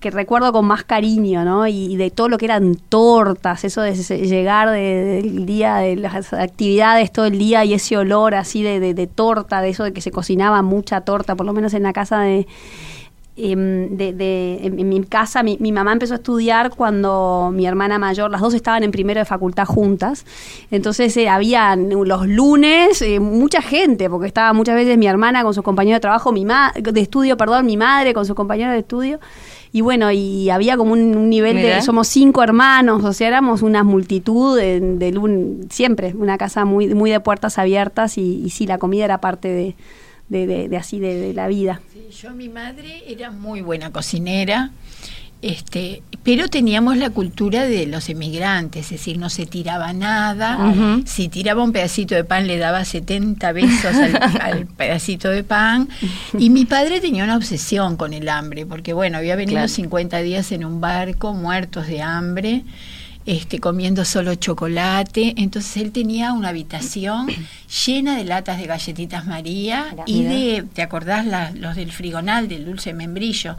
[0.00, 1.66] que recuerdo con más cariño, ¿no?
[1.66, 6.32] Y, de todo lo que eran tortas, eso de llegar de- del día, de las
[6.32, 9.92] actividades todo el día y ese olor así de, de- de torta, de eso de
[9.92, 12.46] que se cocinaba mucha torta, por lo menos en la casa de,
[13.38, 17.66] em, de, de- en, en mi casa, mi, mi mamá empezó a estudiar cuando mi
[17.66, 20.24] hermana mayor, las dos estaban en primero de facultad juntas.
[20.70, 25.54] Entonces eh, había los lunes eh, mucha gente, porque estaba muchas veces mi hermana con
[25.54, 28.80] sus compañeros de trabajo, mi ma de estudio, perdón, mi madre con sus compañeros de
[28.80, 29.20] estudio.
[29.70, 31.76] Y bueno, y había como un, un nivel Mirá.
[31.76, 36.64] de, somos cinco hermanos, o sea, éramos una multitud de, de lun- siempre, una casa
[36.64, 39.76] muy, muy de puertas abiertas y, y sí, la comida era parte de,
[40.28, 41.80] de, de- de así, de, de la vida.
[41.92, 44.70] Sí, yo, mi madre era muy buena cocinera,
[45.40, 50.74] este, pero teníamos la cultura de los emigrantes, es decir, no se tiraba nada.
[51.06, 55.88] Si tiraba un pedacito de pan, le daba 70 besos al, al pedacito de pan.
[56.36, 59.68] Y mi padre tenía una obsesión con el hambre, porque bueno, había venido Claro.
[59.68, 62.64] 50 días en un barco, muertos de hambre.
[63.30, 67.26] Este, comiendo solo chocolate, entonces él tenía una habitación
[67.86, 70.04] llena de latas de galletitas María Mira.
[70.06, 73.56] y de, ¿te acordás la- los del frigonal, del dulce membrillo?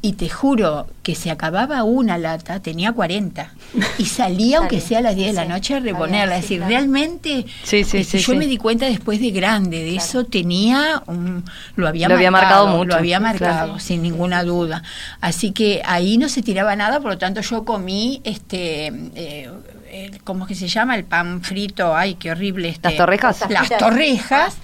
[0.00, 3.50] Y te juro que se acababa una lata, tenía 40.
[3.98, 6.36] Y salía, aunque sea a las 10 de la noche, a reponerla.
[6.36, 6.70] es decir, claro.
[6.70, 8.38] realmente Sí, sí, este, sí, yo sí.
[8.38, 12.68] me di cuenta después de grande, de eso tenía un, lo había Lo había marcado
[12.68, 13.32] mucho, Lo había claro.
[13.40, 14.84] marcado, sin ninguna duda.
[15.20, 19.50] Así que ahí no se tiraba nada, por lo tanto yo comí este eh,
[19.90, 20.94] el- ¿cómo es que se llama?
[20.94, 22.68] El pan frito, ay, qué horrible.
[22.68, 23.44] Este, ¿Las torrejas?
[23.50, 24.54] Las torrejas,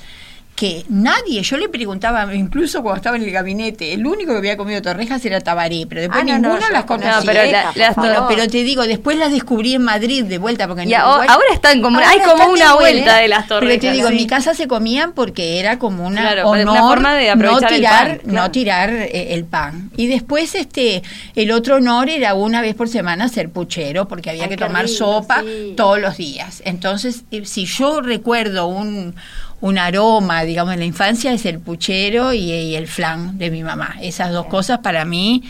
[0.64, 4.57] que nadie, yo le preguntaba, incluso cuando estaba en el gabinete, el único que había
[4.57, 7.16] comido torrejas era Tabaré, pero después Ah, no, no, ninguno las la conocía.
[7.18, 10.66] No, pero la- las Bueno, pero te digo, después las descubrí en Madrid de vuelta,
[10.66, 13.44] porque en Uruguay- ahora están como, Ahora hay como están de una vuelta de las
[13.46, 13.81] Pero torrejas.
[13.81, 17.14] te digo, en mi casa se comían porque era como una Claro, honor una forma
[17.14, 18.33] de aprovechar no el tirar, pan, claro.
[18.46, 19.90] no tirar eh, el pan.
[19.96, 21.03] Y después este
[21.35, 24.88] el otro honor era una vez por semana ser puchero porque había Ay, que tomar
[24.88, 25.74] sopa sí.
[25.77, 26.62] todos los días.
[26.64, 29.14] Entonces, eh, si yo recuerdo un
[29.61, 33.62] un aroma, digamos, en la infancia es el puchero y, y el flan de mi
[33.62, 33.97] mamá.
[34.01, 35.43] Esas dos cosas para mí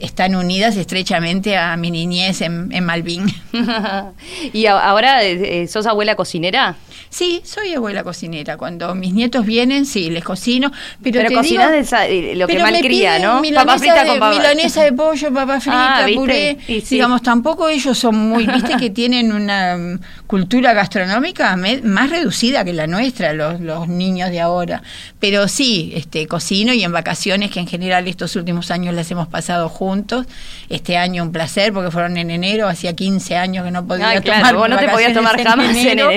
[0.00, 3.26] están unidas estrechamente a mi niñez en, en Malvin.
[4.52, 6.76] y ahora eh, eh, sos abuela cocinera.
[7.10, 8.56] Sí, soy abuela cocinera.
[8.56, 10.72] Cuando mis nietos vienen, sí, les cocino.
[11.02, 13.40] Pero, Pero te cocinás digo- de esa- eh, lo que malcría, ¿no?
[13.54, 16.18] Papa frita de, con papa- milanesa de pollo, frita, Ah, ¿viste?
[16.20, 16.58] puré.
[16.66, 16.96] Y sí.
[16.96, 22.72] Digamos, tampoco ellos son muy, viste que tienen una mm, cultura gastronómica más reducida que
[22.72, 24.82] la nuestra, los, los niños de ahora.
[25.20, 29.28] Pero sí, este, cocino y en vacaciones, que en general estos últimos años las hemos
[29.28, 30.26] pasado juntos.
[30.68, 34.20] Este año un placer porque fueron en enero, hacía 15 años que no podía Ah,
[34.20, 36.10] claro, tomar vos no te podías tomar jamás en enero.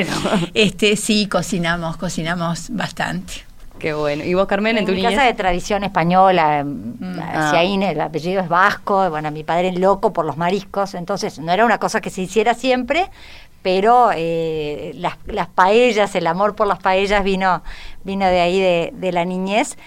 [0.54, 3.34] Este, sí, cocinamos, cocinamos bastante.
[3.80, 4.24] Qué bueno.
[4.24, 5.12] ¿Y vos, Carmen, en, En tu mi niñez?
[5.14, 6.66] casa de tradición española,
[7.22, 7.50] Ah.
[7.52, 11.52] Ciaín, el apellido es vasco, bueno, mi padre es loco por los mariscos, entonces no
[11.52, 13.10] era una cosa que se hiciera siempre,
[13.62, 17.62] pero eh, las, las paellas, el amor por las paellas vino,
[18.04, 19.78] vino de ahí de, de la niñez.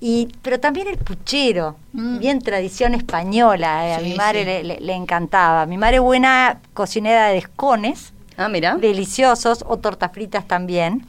[0.00, 2.18] Y, pero también el puchero, Mm.
[2.18, 4.46] bien tradición española, eh, a mi madre sí.
[4.46, 5.66] le, le- le encantaba.
[5.66, 8.76] Mi madre buena cocinera de escones, Ah, mira.
[8.76, 11.04] deliciosos, o tortas fritas también.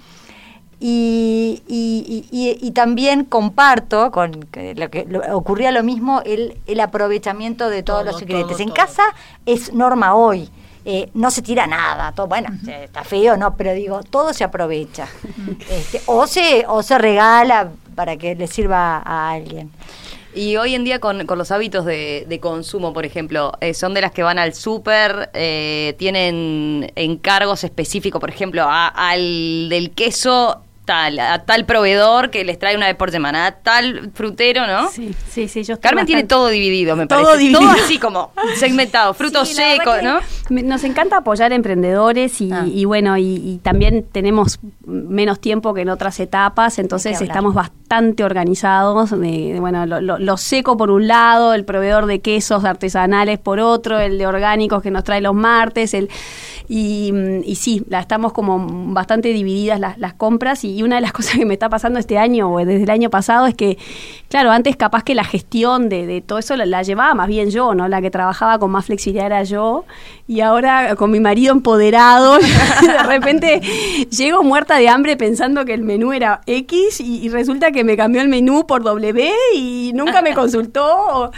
[0.81, 4.31] Y, y- y- y- y también comparto con
[4.75, 8.57] lo que lo- ocurría lo mismo el, el aprovechamiento de todos Todo, los ingredientes.
[8.57, 8.85] todo, en todo.
[8.85, 9.03] casa
[9.45, 10.49] es norma hoy.
[10.85, 14.43] Eh, no se tira nada, todo, bueno, se- está feo, no, pero digo, todo se
[14.43, 15.07] aprovecha.
[15.69, 19.71] Este, o se, o se regala para que le sirva a alguien.
[20.35, 23.93] Y hoy en día con, con los hábitos de, de consumo, por ejemplo, eh, son
[23.95, 29.91] de las que van al súper, eh, tienen encargos específicos, por ejemplo, a- al del
[29.91, 34.65] queso tal, a tal proveedor que les trae una vez por semana, a tal frutero,
[34.65, 34.89] ¿no?
[34.89, 35.63] Sí, sí, sí.
[35.63, 37.37] Yo estoy Carmen tiene todo dividido, me Todo parece.
[37.39, 37.59] dividido.
[37.59, 40.19] Todo así como segmentado, frutos Sí, secos, ¿no?
[40.49, 42.65] Nos encanta apoyar emprendedores y, Ah.
[42.65, 48.23] y bueno, y, y también tenemos menos tiempo que en otras etapas, entonces estamos bastante
[48.23, 49.11] organizados.
[49.11, 53.37] De, de, bueno, lo, lo- lo seco por un lado, el proveedor de quesos artesanales
[53.37, 56.09] por otro, el de orgánicos que nos trae los martes, el
[56.71, 57.11] y,
[57.45, 61.35] y sí, la estamos como bastante divididas las, las compras y una de las cosas
[61.35, 63.77] que me está pasando este año o desde el año pasado es que,
[64.29, 67.49] claro, antes capaz que la gestión de, de todo eso la, la llevaba más bien
[67.49, 67.87] yo, ¿no?
[67.87, 69.85] La que trabajaba con más flexibilidad era yo
[70.27, 72.37] y ahora con mi marido empoderado,
[72.81, 73.61] de repente
[74.09, 77.97] llego muerta de hambre pensando que el menú era X y, y resulta que me
[77.97, 81.31] cambió el menú por W y nunca me consultó.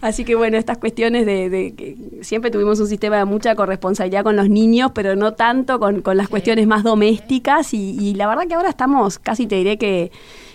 [0.00, 4.22] Así que bueno, estas cuestiones de, de que siempre tuvimos un sistema de mucha corresponsabilidad
[4.22, 8.26] con los niños, pero no tanto con, con las cuestiones más domésticas y, y la
[8.26, 10.10] verdad que ahora estamos, casi te diré que,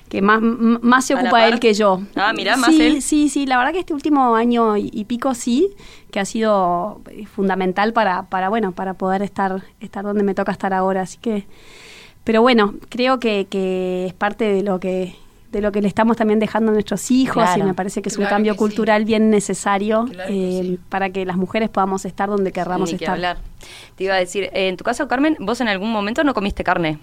[0.10, 2.02] que más, más se ocupa él que yo.
[2.16, 3.02] Ah, mirá, más sí, él.
[3.02, 5.70] Sí, sí, la verdad que este último año y, y pico sí,
[6.12, 10.52] que ha sido eh, fundamental para, para bueno, para poder estar, estar donde me toca
[10.52, 11.02] estar ahora.
[11.02, 11.46] Así que,
[12.24, 15.16] pero bueno, creo que, que es parte de lo que
[15.52, 17.64] de lo que le estamos también dejando a nuestros hijos Claro.
[17.64, 18.60] y me parece que es un cambio sí.
[18.60, 20.80] cultural bien necesario Claro que eh, sí.
[20.90, 23.16] para que las mujeres podamos estar donde querramos que estar.
[23.16, 23.38] hablar.
[23.96, 26.64] Te iba a decir, eh, en tu caso, Carmen, vos en algún momento no comiste
[26.64, 27.00] carne.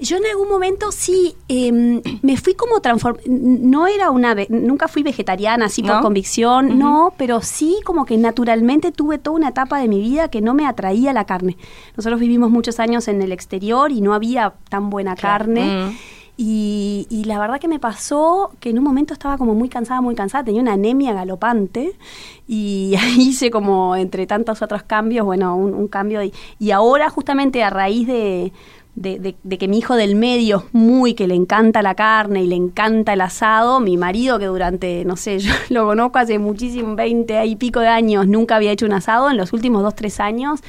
[0.00, 5.02] Yo en algún momento sí em, me fui como transform no era una nunca fui
[5.02, 9.88] vegetariana así por convicción, no, pero sí como que naturalmente tuve toda una etapa de
[9.88, 11.56] mi vida que no me atraía la carne.
[11.96, 15.86] Nosotros vivimos muchos años en el exterior y no había tan buena carne.
[15.86, 15.96] Mm.
[16.40, 20.00] Y, y la verdad que me pasó que en un momento estaba como muy cansada,
[20.00, 21.98] muy cansada, tenía una anemia galopante
[22.46, 27.10] y ahí hice como entre tantos otros cambios, bueno, un, un cambio y, y ahora
[27.10, 28.52] justamente a raíz de,
[29.00, 32.42] de, de- de que mi hijo del medio es muy, que le encanta la carne
[32.42, 36.38] y le encanta el asado, mi marido que durante, no sé, yo lo conozco hace
[36.38, 39.94] muchísimo, 20 y pico de años, nunca había hecho un asado, en los últimos dos,
[39.94, 40.60] tres años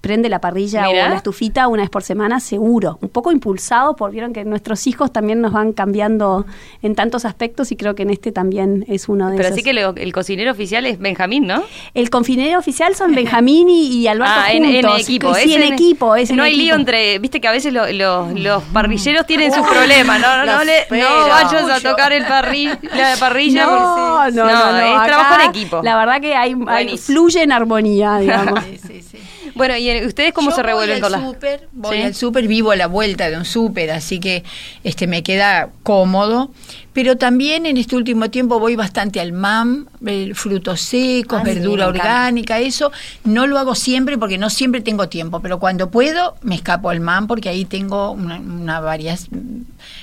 [0.00, 1.06] prende la parrilla Mirá.
[1.06, 2.98] o la estufita una vez por semana seguro.
[3.02, 6.46] Un poco impulsado por vieron que nuestros hijos también nos van cambiando
[6.82, 9.58] en tantos aspectos y creo que en este también es uno de Pero esos.
[9.58, 11.62] así que el cocinero oficial es Benjamín, ¿no?
[11.94, 15.00] El confinero oficial son Benjamín y, y Alberto Ah, en, en juntos.
[15.02, 15.34] equipo.
[15.34, 16.16] Sí, es en equipo.
[16.16, 16.64] Es en no hay equipo.
[16.64, 17.18] lío entre.
[17.18, 20.20] Viste que a veces lo- lo- los parrilleros tienen sus problemas.
[20.20, 23.66] No, no, no, le, no vayas a tocar el parri- la parrilla.
[23.66, 25.80] No, porque- no, no, no, es trabajo en equipo.
[25.82, 28.60] La verdad que hay, hay- fluye en armonía, digamos.
[28.70, 29.18] Sí, sí, sí.
[29.54, 31.60] Bueno, ¿y ustedes cómo Yo se revuelven voy con al las.?
[31.72, 32.02] voy ¿Sí?
[32.02, 34.44] al súper, vivo a la vuelta de un súper, así que
[34.84, 36.50] este me queda cómodo.
[36.92, 39.86] Pero también en este último tiempo voy bastante al MAM,
[40.34, 42.90] frutos secos, Ah, verdura orgánica, eso.
[43.22, 47.00] No lo hago siempre porque no siempre tengo tiempo, pero cuando puedo me escapo al
[47.00, 49.28] MAM porque ahí tengo una, una varias,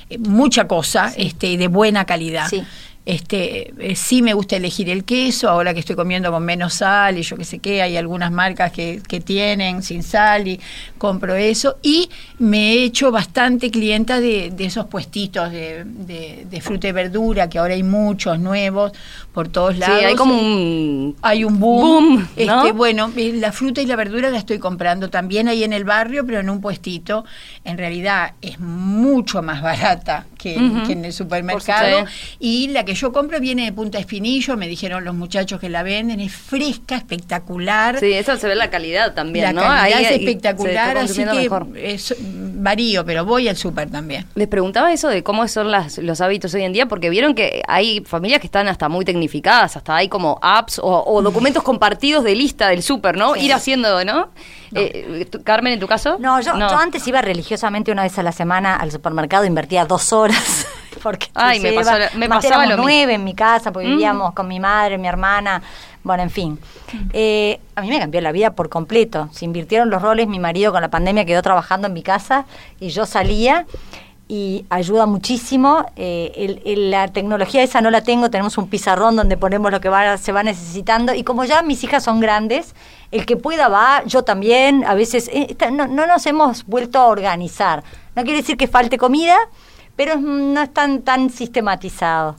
[0.08, 2.48] eh, mucha cosa este, de buena calidad.
[2.48, 2.62] Sí.
[3.08, 7.16] Este, eh, sí me gusta elegir el queso, ahora que estoy comiendo con menos sal
[7.16, 10.60] y yo que sé qué, hay algunas marcas que, que tienen sin sal y
[10.98, 11.78] compro eso.
[11.82, 16.92] Y me he hecho bastante clienta de, de esos puestitos de, de- de fruta y
[16.92, 18.92] verdura, que ahora hay muchos nuevos
[19.32, 20.04] por todos Sí, lados.
[20.04, 21.16] hay como un.
[21.22, 21.80] Hay un boom.
[21.80, 22.74] Boom, este, ¿no?
[22.74, 26.26] Bueno, eh, la fruta y la verdura la estoy comprando también ahí en el barrio,
[26.26, 27.24] pero en un puestito.
[27.64, 30.54] En realidad es mucho más barata que,
[30.86, 32.04] que en el supermercado.
[32.38, 35.82] Y la que yo compro viene de Punta Espinillo, me dijeron los muchachos que la
[35.82, 37.98] venden, es fresca, espectacular.
[38.00, 39.60] Sí, eso se ve la calidad también, La ¿no?
[39.62, 41.66] calidad Ahí- es espectacular, así consumiendo que mejor.
[41.78, 42.14] es-
[42.60, 44.26] varío, pero voy al súper también.
[44.34, 47.62] Les preguntaba eso de cómo son las, los hábitos hoy en día, porque vieron que
[47.68, 52.24] hay familias que están hasta muy tecnificadas, hasta hay como apps o, o documentos compartidos
[52.24, 53.36] de lista del súper, ¿no?
[53.36, 54.30] Ir haciendo, ¿no?
[54.74, 56.16] Eh, tú- Carmen, ¿en tu caso?
[56.18, 60.12] No yo, yo antes iba religiosamente una vez a la semana al supermercado, invertía dos
[60.12, 60.66] horas.
[61.02, 62.76] Porque Ay, me pasó me pasaba lo.
[62.82, 63.92] Nueve en mi casa, porque Mm.
[63.92, 65.62] vivíamos con mi madre, mi hermana,
[66.02, 66.58] bueno, en fin.
[67.12, 69.28] Eh, a mí me cambió la vida por completo.
[69.32, 72.46] Se invirtieron los roles, mi marido con la pandemia quedó trabajando en mi casa
[72.80, 73.66] y yo salía
[74.30, 75.86] y ayuda muchísimo.
[75.96, 79.80] Eh, el- el- la tecnología esa no la tengo, tenemos un pizarrón donde ponemos lo
[79.80, 82.74] que va, se va necesitando y como ya mis hijas son grandes,
[83.10, 87.82] el que pueda va, yo también, a veces eh, no nos hemos vuelto a organizar.
[88.14, 89.36] No quiere decir que falte comida,
[89.98, 92.36] pero no es tan, tan sistematizado.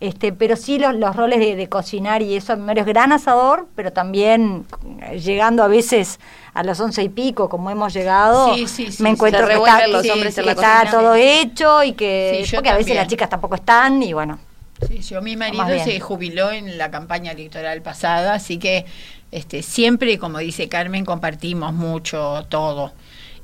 [0.00, 3.66] Este, pero sí los, los roles de, de cocinar y eso, primero es gran asador,
[3.74, 4.64] pero también
[5.02, 6.20] eh, llegando a veces
[6.54, 9.88] a las once y pico, como hemos llegado, Sí, sí, sí, me encuentro que está,
[9.88, 10.90] los que- hombres en que la está cocina.
[11.00, 14.38] todo hecho y que porque a veces las chicas tampoco están y bueno,
[14.86, 18.86] Sí, yo mi marido se jubiló en la campaña electoral pasada, así que
[19.32, 22.92] este siempre, como dice Carmen, compartimos mucho todo.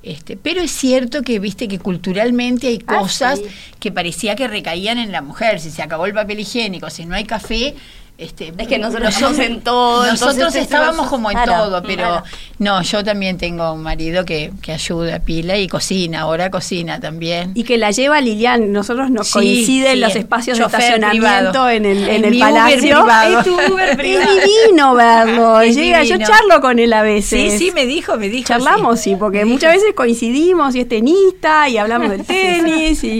[0.04, 3.46] Este, pero es cierto que viste que culturalmente hay Ah, cosas sí.
[3.80, 5.60] que parecía que recaían en la mujer.
[5.60, 7.74] Si se acabó el papel higiénico, si no hay café,
[8.16, 12.22] este, Es que nosotros hombres- en todo, Nosotros estábamos como en todo, pero
[12.60, 17.50] no, yo también tengo un marido que, que ayuda, pila y cocina, ahora cocina también.
[17.56, 21.10] Y que la lleva Lilian, nosotros nos Sí, coinciden sí, los es espacios de estacionamiento
[21.10, 21.70] privado.
[21.70, 22.78] en el, en Es el mi Uber palacio.
[23.02, 23.38] privado.
[23.40, 24.30] Es tu Uber privado.
[24.30, 25.60] Es divino verlo.
[25.62, 27.52] Es Llega, yo charlo con él a veces.
[27.54, 28.46] Sí, sí, me dijo, me dijo.
[28.46, 33.18] Charlamos, sí, porque muchas veces coincidimos y es tenista y hablamos del tenis y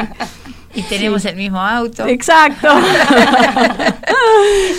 [0.75, 2.07] Y tenemos el mismo auto.
[2.07, 2.69] exacto.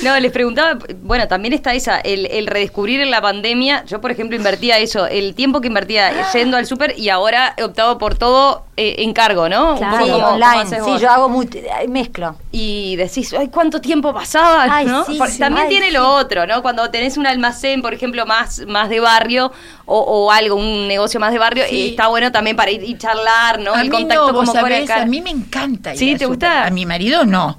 [0.04, 3.86] No, les preguntaba, bueno, también está esa, el, el redescubrir en la pandemia.
[3.86, 7.64] Yo, por ejemplo, invertía eso, el tiempo que invertía yendo al súper y ahora he
[7.64, 9.76] optado por todo eh, en cargo, ¿no?
[9.78, 11.02] Claro, Un poco sí, como- online, sí, vos.
[11.02, 11.50] yo hago muy,
[11.88, 12.36] mezclo.
[12.52, 14.66] Y decís, ay, ¿cuánto tiempo pasaba?
[14.70, 15.06] Ay, ¿no?
[15.06, 16.62] sí, Porque sí, también ay, tiene lo otro, ¿no?
[16.62, 19.52] Cuando tenés un almacén, por ejemplo, más, más de barrio
[19.86, 22.98] o, o algo, un negocio más de barrio, eh, está bueno también para ir y
[22.98, 23.74] charlar, ¿no?
[23.74, 26.16] A el mí contacto no, vos como de sabés, a mí me encanta ir ¿Sí?
[26.16, 26.66] ¿Te gusta?
[26.66, 27.58] A mi marido no.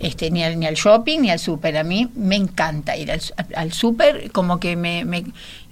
[0.00, 1.76] Este, ni al, ni al shopping ni al súper.
[1.76, 3.20] A mí me encanta ir al,
[3.56, 5.24] al súper, como que me, me,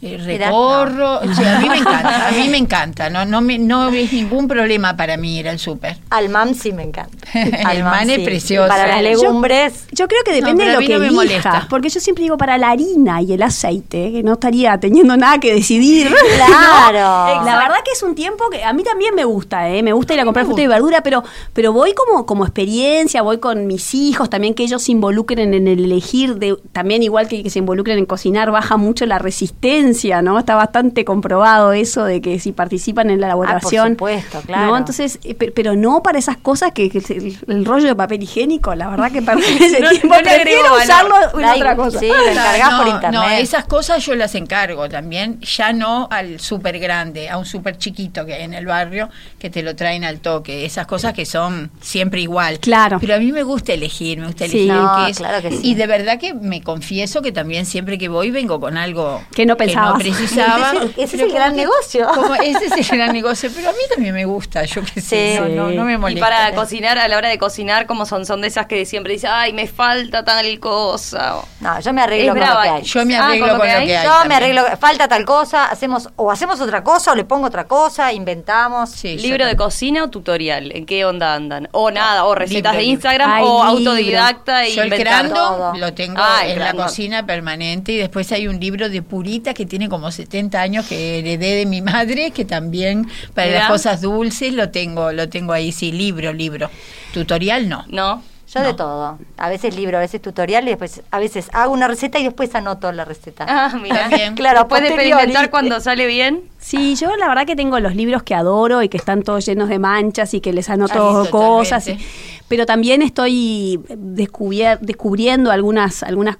[0.03, 1.21] eh, recorro.
[1.21, 3.11] O sea, a mí me encanta, a mí me encanta.
[3.11, 5.97] No, no, me, no es ningún problema para mí ir al súper.
[6.11, 7.17] Al mam sí me encanta.
[7.65, 8.25] Al man es sí.
[8.25, 8.69] precioso.
[8.69, 11.67] Para las legumbres, Yo creo que depende de lo que no me elijas, molesta.
[11.69, 15.39] porque yo siempre digo para la harina y el aceite, que no estaría teniendo nada
[15.39, 16.15] que decidir.
[16.37, 17.39] Claro.
[17.41, 17.45] ¿no?
[17.45, 19.83] La verdad que es un tiempo que a mí también me gusta, ¿eh?
[19.83, 23.39] me gusta ir a comprar fruta y verdura, pero, pero voy como, como experiencia, voy
[23.39, 27.43] con mis hijos, también que ellos se involucren en el elegir, de, también igual que,
[27.43, 29.86] que se involucren en cocinar, baja mucho la resistencia,
[30.23, 30.39] ¿no?
[30.39, 33.91] Está bastante comprobado eso de que si participan en la elaboración.
[33.93, 34.67] supuesto, claro.
[34.67, 34.77] ¿no?
[34.77, 38.23] Entonces, eh, pe- pero no para esas cosas que, que el, el rollo de papel
[38.23, 40.83] higiénico, la verdad que perder ese No- tiempo, no prefiero valor.
[40.83, 41.99] usarlo en otra cosa.
[42.01, 42.09] sí.
[42.09, 43.13] lo encargás por internet.
[43.21, 47.79] No, esas cosas yo las encargo también, ya no al súper grande, a un súper
[47.79, 50.65] chiquito que hay en el barrio que te lo traen al toque.
[50.65, 52.59] Esas cosas que son siempre igual.
[52.61, 52.99] Claro.
[53.01, 54.59] Pero a mí me gusta elegir, me gusta Sí.
[54.69, 55.19] elegir No, qué es.
[55.19, 55.61] claro que sí.
[55.63, 59.47] Y de verdad que me confieso que también siempre que voy vengo con algo Que
[59.47, 60.03] no pensabas.
[60.03, 60.73] precisaba.
[60.73, 62.09] Ese es el- ese es Pero el gran que- negocio.
[62.15, 65.35] como ese es el gran negocio, pero a mí también me gusta, yo qué sé,
[65.37, 65.41] Sí.
[65.41, 66.27] no, no, no me Y molesta.
[66.27, 68.27] para cocinar, a la hora de cocinar, como son?
[68.27, 71.37] Son de esas que siempre dicen, ay, me falta tal cosa.
[71.61, 72.55] No, yo me arreglo Es con brava.
[72.55, 72.83] lo que hay.
[72.85, 74.05] Yo me Ah, arreglo con lo con que lo que hay.
[74.07, 77.65] Yo me arreglo, falta tal cosa, hacemos o hacemos otra cosa o le pongo otra
[77.67, 78.91] cosa, inventamos.
[78.91, 80.73] Sí, ¿Libro de cocina o tutorial?
[80.75, 81.69] ¿En qué onda andan?
[81.73, 82.93] O nada, o recetas Libro, de libro.
[82.95, 83.91] Instagram Ay, o libro.
[83.91, 84.91] autodidacta y Yo el
[85.35, 85.75] todo.
[85.77, 89.66] lo tengo Ah, en la cocina permanente y después hay un libro de Purita que
[89.67, 94.53] tiene como 70 años que heredé de mi madre que también para las cosas dulces
[94.53, 96.71] lo tengo lo tengo ahí sí libro libro
[97.13, 98.23] tutorial no ¿No?
[98.55, 99.19] Yo de todo.
[99.37, 102.55] A veces libro, a veces tutorial y después a veces hago una receta y después
[102.55, 103.45] anoto la receta.
[103.49, 104.03] Ah, mira.
[104.09, 104.35] También.
[104.35, 105.11] Claro, posteriori.
[105.11, 106.49] experimentar cuando sale bien.
[106.67, 109.69] Sí, yo la verdad que tengo los libros que adoro y que están todos llenos
[109.69, 111.87] de manchas y que les anoto Ay, cosas.
[111.87, 112.17] y- totalmente.
[112.49, 116.39] pero también estoy descubier- descubriendo algunas, algunas,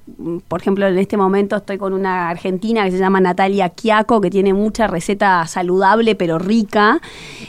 [0.49, 4.29] por ejemplo, en este momento estoy con una argentina que se llama Natalia Quiaco, que
[4.29, 7.01] tiene mucha receta saludable pero rica.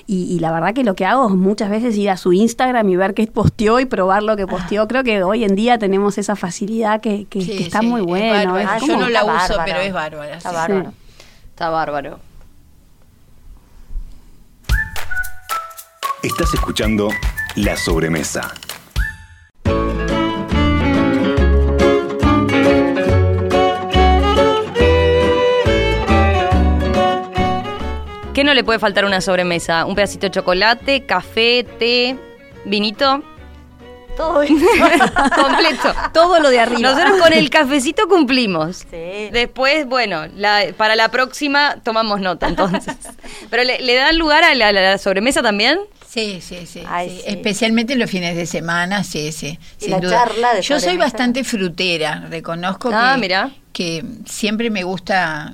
[0.06, 2.88] Y, y la verdad que lo que hago es muchas veces ir a su Instagram
[2.90, 4.88] y ver qué posteó y probar lo que posteó.
[4.88, 8.02] Creo que hoy en día tenemos esa facilidad que, que- Sí, que está sí, muy
[8.02, 8.56] es bueno.
[8.60, 9.64] es Ah, yo no la Está uso bárbaro.
[9.66, 10.56] pero es bárbara Está sí.
[10.56, 10.94] bárbaro.
[11.50, 12.20] Está bárbaro.
[16.24, 17.10] Estás escuchando
[17.56, 18.52] La Sobremesa.
[28.34, 29.86] ¿Qué no le puede faltar una sobremesa?
[29.86, 32.18] Un pedacito de chocolate, café, té,
[32.66, 33.24] vinito.
[34.18, 34.56] Todo eso.
[35.36, 35.94] Completo.
[36.14, 36.80] Todo lo de arriba.
[36.92, 38.78] Nosotros con el cafecito cumplimos.
[38.90, 39.30] Sí.
[39.32, 42.96] Después, bueno, la- para la próxima tomamos nota entonces.
[43.50, 45.80] Pero le, le dan lugar a la, la sobremesa también.
[46.08, 47.16] Sí, sí, sí, Ay, sí.
[47.18, 47.24] sí.
[47.28, 49.60] Especialmente los fines de semana, sí, sí.
[49.80, 50.12] Y sin la duda.
[50.26, 53.52] charla de Yo soy bastante frutera, reconozco Ah, que, mira.
[53.72, 55.54] que siempre me gusta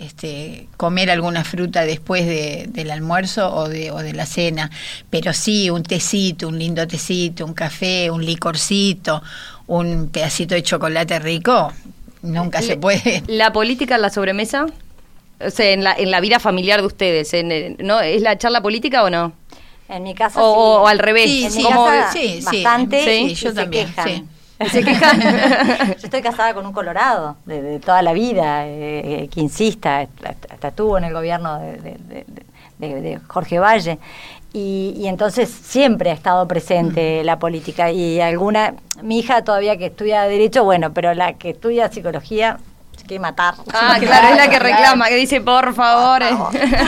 [0.00, 4.70] este, comer alguna fruta después de- del almuerzo o de, o de la cena,
[5.10, 9.22] pero sí, un tecito, un lindo tecito, un café, un licorcito,
[9.66, 11.72] un pedacito de chocolate rico,
[12.22, 13.22] nunca se puede.
[13.26, 14.66] ¿La política en la sobremesa?
[15.40, 18.00] O sea, en la, en la vida familiar de ustedes, en el- ¿no?
[18.00, 19.32] ¿Es la charla política o no?
[19.88, 20.58] En mi casa O, sí.
[20.58, 21.24] o- o al revés.
[21.26, 22.44] Sí, En mi sí, ¿Cómo- casa sí, sí.
[22.44, 24.08] bastante Sí, y yo también, quejan.
[24.08, 24.24] sí.
[24.70, 25.20] ¿Se quejan?
[25.88, 30.00] Yo estoy casada con un colorado de, de toda la vida, eh, eh, que insista,
[30.50, 32.26] hasta, estuvo en el gobierno de, de- de-
[32.78, 33.98] de- de Jorge Valle.
[34.52, 37.90] Y, y entonces siempre ha estado presente la política.
[37.92, 42.58] Y alguna, mi hija todavía que estudia Derecho, bueno, pero la que estudia Psicología
[42.96, 43.54] se quiere matar.
[43.74, 46.22] Ah, claro, es la que reclama, que dice, por favor.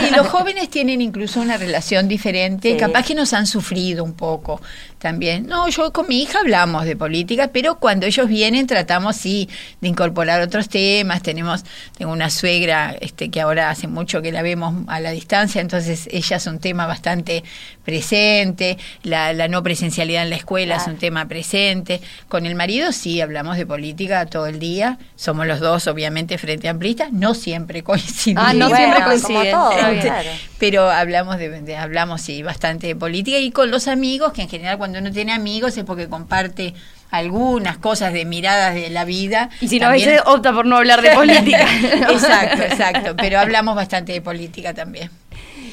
[0.09, 2.77] Y los jóvenes tienen incluso una relación diferente, Sí.
[2.77, 4.59] capaz que nos han sufrido un poco
[5.01, 5.47] también.
[5.47, 9.49] No, yo con mi hija hablamos de política, pero cuando ellos vienen tratamos sí
[9.81, 11.21] de incorporar otros temas.
[11.23, 11.63] Tenemos,
[11.97, 16.07] tengo una suegra este, que ahora hace mucho que la vemos a la distancia, entonces
[16.11, 17.43] ella es un tema bastante
[17.83, 21.99] presente, la, la no presencialidad en la escuela es un tema presente.
[22.29, 26.69] Con el marido sí hablamos de política todo el día, somos los dos obviamente frente
[26.69, 28.43] amplistas, no siempre coincidimos.
[28.45, 29.89] Ah, no Bueno, siempre como coinciden.
[29.91, 30.01] bien.
[30.01, 30.29] claro.
[30.59, 34.49] Pero hablamos de, de- hablamos sí bastante de política y con los amigos, que en
[34.49, 36.73] general cuando uno tiene amigos es porque comparte
[37.09, 39.49] algunas cosas de miradas de la vida.
[39.59, 41.67] Y si no, a veces opta por no hablar de política.
[42.09, 43.15] exacto, exacto.
[43.17, 45.09] Pero hablamos bastante de política también.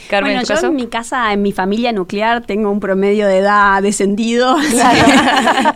[0.09, 0.67] Carmen, bueno, ¿en tu yo caso?
[0.69, 4.57] en mi casa, en mi familia nuclear, tengo un promedio de edad descendido.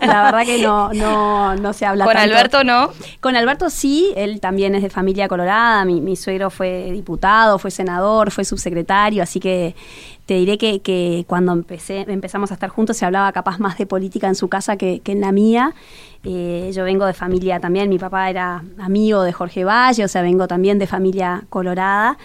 [0.00, 2.34] la verdad que no, no, no se habla Con tanto.
[2.34, 2.90] Alberto no.
[3.20, 7.70] Con Alberto sí, él también es de familia colorada, mi, mi suegro fue diputado, fue
[7.70, 9.74] senador, fue subsecretario, así que
[10.26, 13.86] te diré que, que cuando empecé, empezamos a estar juntos se hablaba capaz más de
[13.86, 15.74] política en su casa que, que en la mía.
[16.24, 20.22] Eh, yo vengo de familia también, mi papá era amigo de Jorge Valle, o sea,
[20.22, 22.16] vengo también de familia colorada.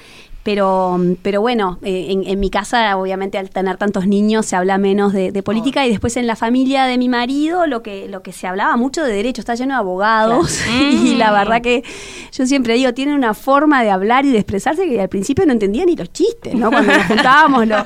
[0.47, 4.77] Pero, pero bueno, eh, en, en mi casa, obviamente, al tener tantos niños, se habla
[4.77, 5.85] menos de, de política.
[5.85, 9.03] Y después en la familia de mi marido, lo que, lo que se hablaba mucho
[9.03, 10.57] de derecho, está lleno de abogados.
[10.71, 11.83] y la verdad que
[12.31, 15.51] yo siempre digo, tiene una forma de hablar y de expresarse que al principio no
[15.51, 16.71] entendía ni los chistes, ¿no?
[16.71, 17.85] Cuando nos juntábamos, lo-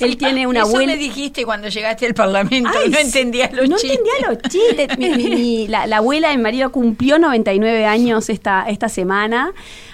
[0.00, 0.92] él tiene una Eso abuela.
[0.92, 3.98] me dijiste cuando llegaste al Parlamento, Ay, no entendía los no chistes.
[4.00, 4.98] entendía los chistes.
[4.98, 9.52] Mi- mi- mi- la, la abuela de mi marido cumplió 99 años esta, esta semana.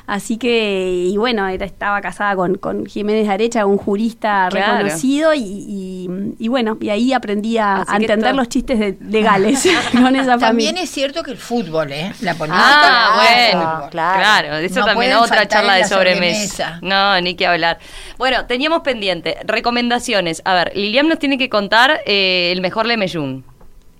[0.09, 4.79] Así que, y bueno, era- estaba casada con, con Jiménez Arecha, un jurista Claro.
[4.79, 10.17] reconocido, y, y- y bueno, y ahí aprendí a, entender los chistes de- legales con
[10.17, 12.11] esa También es cierto que el fútbol, ¿eh?
[12.23, 12.59] La política.
[12.65, 13.21] Ah,
[13.53, 14.19] bueno, claro.
[14.19, 16.79] claro, eso No también pueden otra charla de sobremesa.
[16.79, 16.79] sobremesa.
[16.81, 17.79] No, ni que hablar.
[18.17, 20.41] Bueno, teníamos pendiente recomendaciones.
[20.47, 23.45] A ver, Lilian nos tiene que contar eh, el mejor Lemeyún.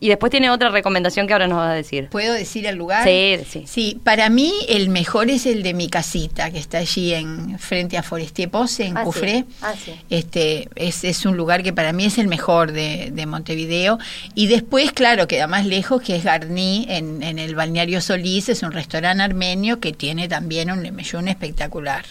[0.01, 2.09] Y después tiene otra recomendación que ahora nos va a decir.
[2.11, 3.05] ¿Puedo decir el lugar?
[3.05, 3.65] Sí, sí.
[3.67, 7.99] Sí, para mí el mejor es el de mi casita, que está allí en frente
[7.99, 9.05] a Forestier Pose, en Ah, sí.
[9.07, 9.45] Cufré.
[9.63, 9.93] Ah, sí.
[10.11, 13.99] Este, es, es un lugar que para mí es el mejor de, de Montevideo.
[14.35, 18.63] Y después, claro, queda más lejos, que es Garní, en, en el balneario Solís, es
[18.63, 22.05] un restaurante armenio que tiene también un lemellón espectacular.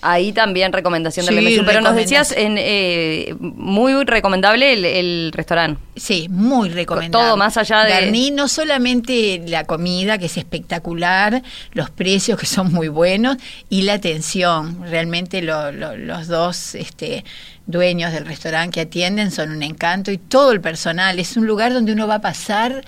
[0.00, 1.62] Ahí también recomendación del Sí.
[1.66, 5.80] Pero nos decías, en, eh, muy recomendable el, el restaurante.
[5.96, 7.26] Sí, muy recomendable.
[7.26, 7.92] Todo más allá de-
[8.30, 11.42] no solamente la comida, que es espectacular,
[11.72, 13.38] los precios, que son muy buenos,
[13.68, 14.78] y la atención.
[14.88, 17.24] Realmente lo- lo- los dos este,
[17.66, 21.18] dueños del restaurante que atienden son un encanto, y todo el personal.
[21.18, 22.84] Es un lugar donde uno va a pasar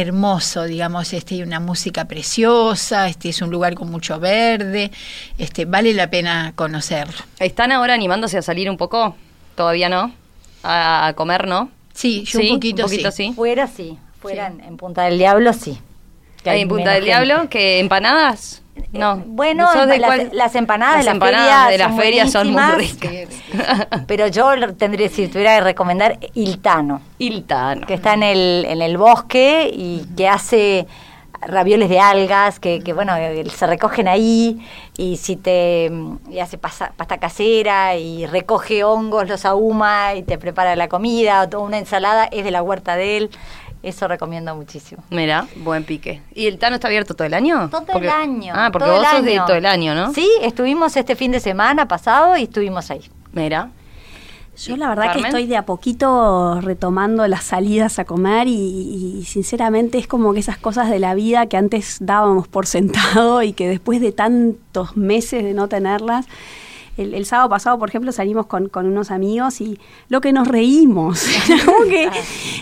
[0.00, 4.90] hermoso, digamos, este, hay una música preciosa, este es un lugar con mucho verde,
[5.38, 7.14] este, vale la pena conocerlo.
[7.38, 9.16] ¿Están ahora animándose a salir un poco?
[9.54, 10.12] ¿Todavía no?
[10.62, 11.70] ¿A, a comer, no?
[11.94, 13.28] Sí, yo Sí, un poquito, un poquito sí.
[13.28, 13.32] sí.
[13.34, 15.78] Fuera sí, fuera en, en Punta del Diablo sí.
[16.46, 17.24] Que ¿Hay hay en Punta del gente.
[17.26, 17.48] Diablo?
[17.50, 18.62] ¿Que empanadas?
[18.92, 19.14] No.
[19.16, 20.30] Eh, Bueno, ¿Sos de las, cuál?
[20.32, 23.12] las empanadas Las de la empanadas feria de la son feria son muy ricas.
[24.06, 27.86] Pero yo tendría, si tuviera que recomendar, Iltano, Iltano.
[27.86, 30.86] que está en el, en el bosque y que hace
[31.42, 33.14] ravioles de algas que, que, bueno
[33.54, 34.58] se recogen ahí
[34.96, 35.90] y si te
[36.30, 41.42] y hace pasa- pasta casera y recoge hongos los ahuma y te prepara la comida
[41.42, 43.30] o toda una ensalada es de la huerta de él
[43.88, 46.22] eso recomiendo muchísimo Mira, buen pique.
[46.34, 47.68] ¿Y el Tano está abierto todo el año?
[47.70, 50.12] todo Porque- el año Ah, porque vos sos de todo el año, ¿no?
[50.12, 53.70] sí estuvimos este fin de semana pasado y estuvimos ahí Mira.
[54.58, 59.24] Yo la verdad que estoy de a poquito retomando las salidas a comer y, y
[59.26, 63.52] sinceramente es como que esas cosas de la vida que antes dábamos por sentado y
[63.52, 66.24] que después de tantos meses de no tenerlas,
[66.96, 69.78] el, el sábado pasado, por ejemplo, salimos con, con unos amigos y
[70.08, 71.24] lo que nos reímos,
[71.66, 72.10] como que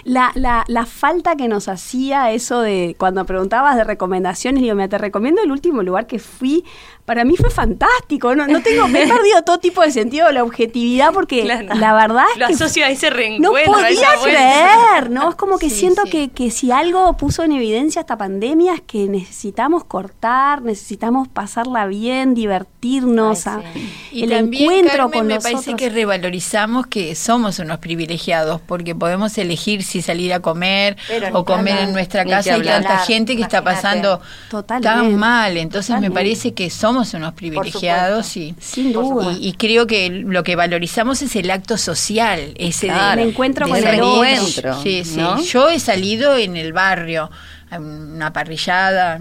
[0.05, 4.89] la, la, la falta que nos hacía eso de cuando preguntabas de recomendaciones, digo, mira,
[4.89, 6.65] te recomiendo el último lugar que fui,
[7.05, 10.33] para mí fue fantástico, no, no tengo, me he perdido todo tipo de sentido de
[10.33, 11.75] la objetividad porque Claro.
[11.75, 13.75] la verdad es Lo que asocio a ese no reencuentro.
[13.75, 15.29] a podía creer, ¿no?
[15.31, 16.11] Es como que Sí, siento sí.
[16.11, 21.87] Que, que si algo puso en evidencia esta pandemia es que necesitamos cortar, necesitamos pasarla
[21.87, 23.93] bien, divertirnos, Ay, a- sí.
[24.13, 25.63] Y el también, encuentro Carmen, con me nosotros.
[25.65, 31.29] parece que revalorizamos que somos unos privilegiados porque podemos elegir si salir a comer Pero
[31.39, 31.89] o comer hablar.
[31.89, 33.07] en nuestra casa y tanta hablar.
[33.07, 34.21] gente que está pasando
[34.51, 34.89] Totalmente.
[34.89, 35.57] tan mal.
[35.57, 39.33] Entonces me parece que somos unos privilegiados y, Sin duda.
[39.33, 43.17] y, y creo que lo que valorizamos es el acto social, ese Claro.
[43.17, 44.03] de, El encuentro de con el salir.
[44.03, 44.25] otro.
[44.25, 45.17] Encuentro, Sí, sí.
[45.17, 45.41] ¿no?
[45.43, 47.31] Yo he salido en el barrio,
[47.77, 49.21] una parrillada,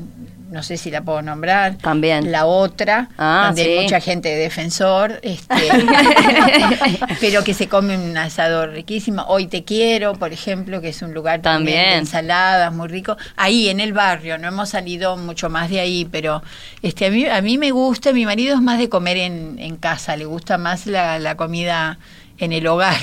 [0.54, 1.76] no sé si la puedo nombrar.
[1.80, 2.32] También.
[2.32, 3.70] La otra, Ah, donde sí.
[3.72, 5.56] hay mucha gente de defensor, este,
[7.20, 9.24] pero que se come un asador riquísimo.
[9.28, 11.90] Hoy te quiero, por ejemplo, que es un lugar también, También.
[11.94, 13.18] de ensaladas muy rico.
[13.36, 16.42] Ahí en el barrio, no hemos salido mucho más de ahí, pero
[16.82, 19.76] este a mí a mí me gusta, mi marido es más de comer en, en
[19.78, 21.98] casa, le gusta más la, la comida
[22.38, 22.96] en el hogar.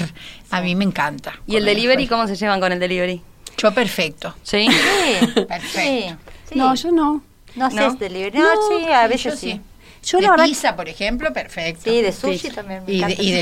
[0.51, 1.33] A mí me encanta.
[1.47, 2.07] ¿Y el delivery?
[2.07, 3.23] ¿Cómo se llevan con el delivery?
[3.57, 4.35] Yo perfecto.
[4.43, 4.67] ¿Sí?
[4.69, 5.69] Sí, Perfecto.
[5.75, 6.15] sí,
[6.49, 6.55] sí.
[6.59, 7.23] No, yo no.
[7.57, 7.87] No sé, ¿No?
[7.89, 8.39] es delivery.
[8.39, 9.61] No, No, sí, a Sí, veces yo sí.
[10.03, 11.83] Yo de la pizza, por ejemplo, perfecto.
[11.85, 12.51] Sí, de sushi Sí.
[12.51, 13.33] también me Y de, y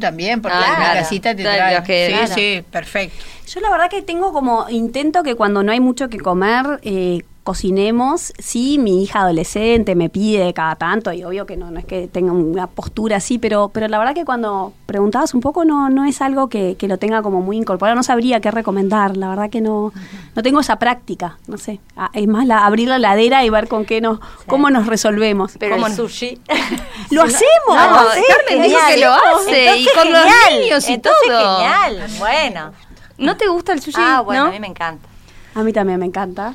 [0.00, 1.00] también, porque en la claro.
[1.00, 1.82] casita te Claro, trae.
[1.84, 2.34] que- sí, claro.
[2.34, 3.24] sí, perfecto.
[3.48, 7.22] Yo la verdad que tengo como intento que cuando no hay mucho que comer, eh,
[7.42, 8.32] cocinemos.
[8.38, 12.08] Sí, mi hija adolescente me pide cada tanto, y obvio que no, no es que
[12.08, 16.04] tenga una postura así, pero, pero la verdad que cuando preguntabas un poco no, no
[16.04, 17.96] es algo que, que lo tenga como muy incorporado.
[17.96, 19.92] No sabría qué recomendar, la verdad que no,
[20.34, 21.80] no tengo esa práctica, no sé.
[21.96, 25.52] Ah, Es más la, abrir la heladera y ver con qué nos, cómo nos resolvemos.
[25.58, 25.96] Pero ¿Cómo el no?
[25.96, 26.40] sushi.
[27.10, 27.42] ¡Lo hacemos!
[27.68, 30.60] No, sí, Carmen dijo que lo hace, y Entonces, los genial.
[30.62, 31.56] niños y Entonces, todo.
[31.58, 32.06] genial.
[32.18, 32.72] Bueno.
[33.18, 34.00] ¿No te gusta el sushi?
[34.00, 34.48] Ah, bueno, ¿no?
[34.48, 35.08] a mí me encanta.
[35.54, 36.54] A mí también me encanta.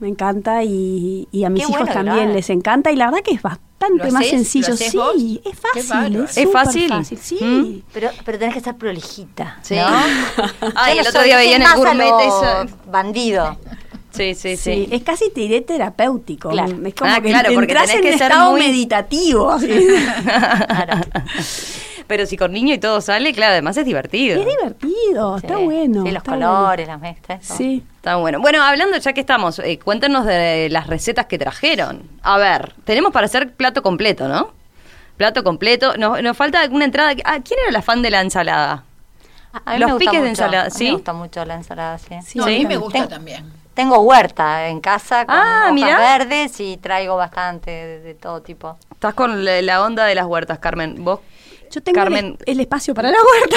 [0.00, 3.20] Me encanta y, y a mis Qué hijos bueno también les encanta y la verdad
[3.24, 4.30] que es bastante ¿Lo más haces?
[4.30, 4.68] sencillo.
[4.68, 5.14] ¿Lo haces sí, vos?
[5.44, 6.16] es fácil.
[6.24, 6.92] Es, ¿Es fácil?
[7.20, 7.38] Sí.
[7.40, 7.82] ¿Mm?
[7.92, 9.58] Pero, pero tenés que ser prolijita.
[9.62, 9.74] Sí.
[9.76, 9.86] ¿no?
[10.76, 12.66] Ay, el otro día veía en el gourmet eso.
[12.90, 13.56] Bandido.
[14.10, 14.88] Sí, sí, Sí, sí.
[14.90, 16.48] es casi te diré terapéutico.
[16.48, 16.76] Claro.
[16.84, 19.56] Es como Ah, que claro, porque tenés en que un ser estado muy- meditativo.
[20.66, 21.00] Claro.
[22.06, 24.40] Pero si con niño y todo sale, claro, además es divertido.
[24.40, 26.04] es divertido, está bueno.
[26.06, 27.44] Sí, los colores, las mezclas.
[27.44, 27.82] Sí.
[28.08, 28.40] Está bueno.
[28.40, 32.08] Bueno, hablando ya que estamos, eh, cuéntanos de las recetas que trajeron.
[32.22, 34.50] A ver, tenemos para hacer plato completo, ¿no?
[35.18, 35.94] Plato completo.
[35.98, 37.12] Nos, nos falta alguna entrada.
[37.26, 38.82] Ah, ¿Quién era la fan de la ensalada?
[39.62, 40.84] A mí Los me gusta piques de ensalada, a mí ¿sí?
[40.86, 42.14] Me gusta mucho la ensalada, sí.
[42.24, 43.52] Sí, No, a mí me gusta Ten- también.
[43.74, 45.98] Tengo huerta en casa con Ah, hojas mirá.
[45.98, 48.78] verdes y traigo bastante de, de todo tipo.
[48.90, 51.04] Estás con la onda de las huertas, Carmen.
[51.04, 51.20] ¿Vos?
[51.70, 52.36] Yo tengo Carmen.
[52.46, 53.56] el, el espacio para la huerta.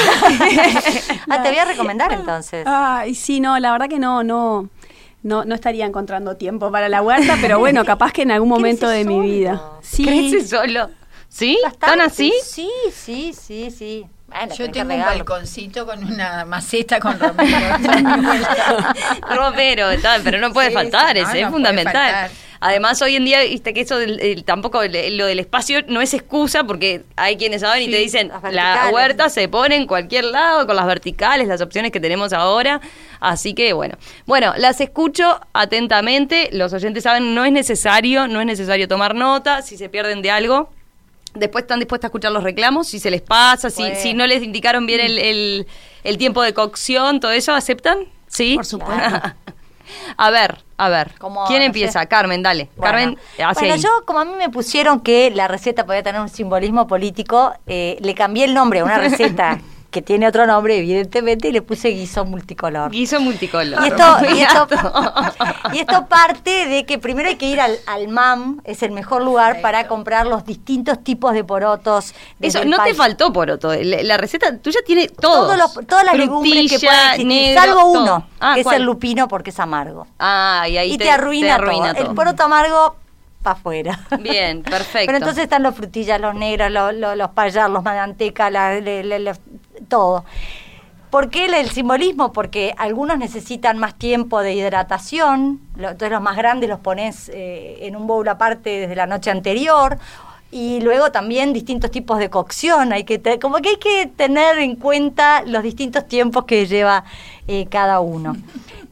[1.30, 2.66] Ah, te voy a recomendar entonces.
[2.68, 4.70] Ay, sí, no, la verdad que no, no,
[5.24, 8.88] no, no estaría encontrando tiempo para la huerta, pero bueno, capaz que en algún momento
[8.88, 9.62] de mi vida.
[9.82, 10.03] Sí.
[10.03, 10.89] ¿Crece solo?
[11.30, 11.57] ¿Sí?
[11.64, 11.86] Bastante.
[11.86, 12.34] ¿Están así?
[12.43, 14.05] Sí, sí, sí, sí.
[14.32, 17.75] Bueno, Yo tengo un balconcito con una maceta con romero.
[19.29, 21.93] Romero, está, pero no puede Sí, faltar, no, ese es no fundamental.
[21.93, 22.32] faltar.
[22.63, 25.99] Además, hoy en día, viste que eso del- el- tampoco el- lo del espacio no
[25.99, 30.25] es excusa porque hay quienes saben y te dicen, la huerta se pone en cualquier
[30.25, 32.79] lado con las verticales, las opciones que tenemos ahora.
[33.19, 33.95] Así que bueno.
[34.27, 36.49] Bueno, las escucho atentamente.
[36.51, 39.63] Los oyentes saben, no es necesario, no es necesario tomar nota.
[39.63, 40.71] Si se pierden de algo,
[41.34, 44.43] Después están dispuestas a escuchar los reclamos, si se les pasa, si, si no les
[44.43, 45.67] indicaron bien el, el-
[46.03, 47.99] el tiempo de cocción, todo eso, ¿aceptan?
[48.27, 48.55] Sí.
[48.55, 49.21] Por supuesto.
[50.17, 51.13] a ver, a ver.
[51.19, 52.01] Como, ¿Quién no empieza?
[52.01, 52.07] sé.
[52.07, 52.69] Carmen, dale.
[52.75, 52.84] Bueno.
[52.97, 53.79] Carmen, hacia Bueno, ahí.
[53.82, 57.97] yo, como a mí me pusieron que la receta podía tener un simbolismo político, eh,
[58.01, 59.59] le cambié el nombre a una receta
[59.91, 62.89] que tiene otro nombre, evidentemente, y le puse guiso multicolor.
[62.91, 63.83] Guiso multicolor.
[63.83, 64.67] Y esto, y, esto,
[65.73, 69.21] y esto parte de que primero hay que ir al, al MAM, es el mejor
[69.21, 72.13] lugar para comprar los distintos tipos de porotos.
[72.39, 73.73] Eso, no te faltó poroto.
[73.75, 75.47] La, la receta tuya tiene todo.
[75.47, 78.75] Todos los- todas las legumbres que pueden existir, negro, salvo uno, Ah, que ¿cuál?
[78.75, 80.07] es el lupino porque es amargo.
[80.19, 81.69] Ah, y ahí y te, arruina, todo.
[81.93, 82.09] todo.
[82.09, 82.95] El poroto amargo,
[83.41, 83.99] para afuera.
[84.19, 85.05] Bien, perfecto.
[85.07, 87.83] Pero entonces están los frutillas, los negros, los, los, los payar, los
[89.87, 90.23] todo.
[91.09, 92.31] ¿Por qué el, el simbolismo?
[92.31, 97.79] Porque algunos necesitan más tiempo de hidratación, lo- entonces los más grandes los pones eh,
[97.81, 99.97] en un bowl aparte desde la noche anterior.
[100.53, 104.57] Y luego también distintos tipos de cocción, hay que te- como que hay que tener
[104.59, 107.03] en cuenta los distintos tiempos que lleva
[107.47, 108.35] eh, cada uno.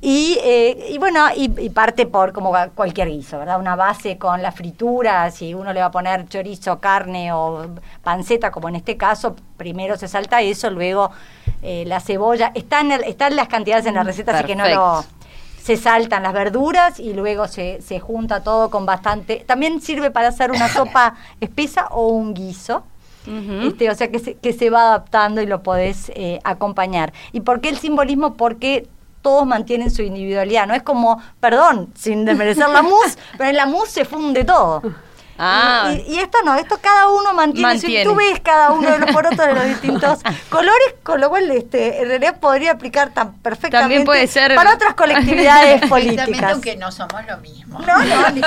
[0.02, 3.60] Y, eh, y bueno, y, y parte por como cualquier guiso, ¿verdad?
[3.60, 7.68] Una base con la fritura, si uno le va a poner chorizo, carne o
[8.02, 11.12] panceta, como en este caso, primero se salta eso, luego
[11.62, 12.52] eh, la cebolla.
[12.56, 15.04] Están, están las cantidades en la receta, así que no lo
[15.62, 19.44] se saltan las verduras y luego se, se junta todo con bastante.
[19.46, 22.84] También sirve para hacer una sopa espesa o un guiso.
[23.62, 27.14] Este, o sea que se, que se va adaptando y lo podés eh, acompañar.
[27.32, 28.34] ¿Y por qué el simbolismo?
[28.34, 28.88] Porque
[29.22, 30.68] todos mantienen su individualidad.
[30.68, 34.82] No es como, perdón, sin desmerecer la mousse, pero en la mousse se funde todo.
[35.40, 35.94] Ah.
[36.08, 38.04] Y, y esto no, esto cada uno mantiene, Mantiene.
[38.04, 40.20] tú ves cada uno de los porotos de los distintos
[40.50, 44.74] colores, con lo cual este, en realidad podría aplicar tan perfectamente También puede ser- para
[44.74, 46.52] otras colectividades políticas.
[46.54, 47.80] aunque no somos lo mismo.
[47.80, 48.42] No, no, ni.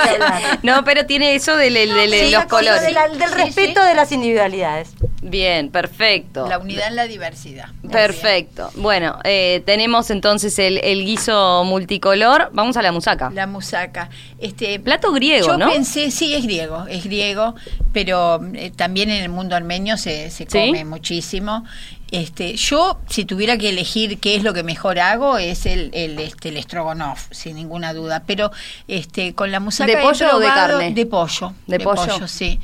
[0.61, 2.81] No, pero tiene eso de, de- de- de Sí, los colores.
[2.83, 3.87] de la- del Sí, respeto sí.
[3.87, 4.91] de las individualidades.
[5.21, 6.47] Bien, perfecto.
[6.47, 7.69] La unidad en la diversidad.
[7.89, 8.69] Perfecto.
[8.75, 12.49] Bueno, eh, tenemos entonces el, el guiso multicolor.
[12.51, 13.31] Vamos a la musaca.
[13.33, 14.09] La musaca.
[14.39, 15.69] Este, Plato griego, yo ¿no?
[15.71, 17.55] pensé, sí, es griego, es griego,
[17.91, 20.67] pero eh, también en el mundo armenio se, se ¿Sí?
[20.67, 21.63] come muchísimo.
[22.11, 26.19] Este, yo, si tuviera que elegir qué es lo que mejor hago, es el, el,
[26.19, 28.23] este, el estrogonoff, sin ninguna duda.
[28.27, 28.51] Pero
[28.87, 30.91] este, con la musaca ¿De pollo o de carne?
[30.91, 31.53] De pollo.
[31.65, 32.27] ¿De pollo?
[32.27, 32.59] sí.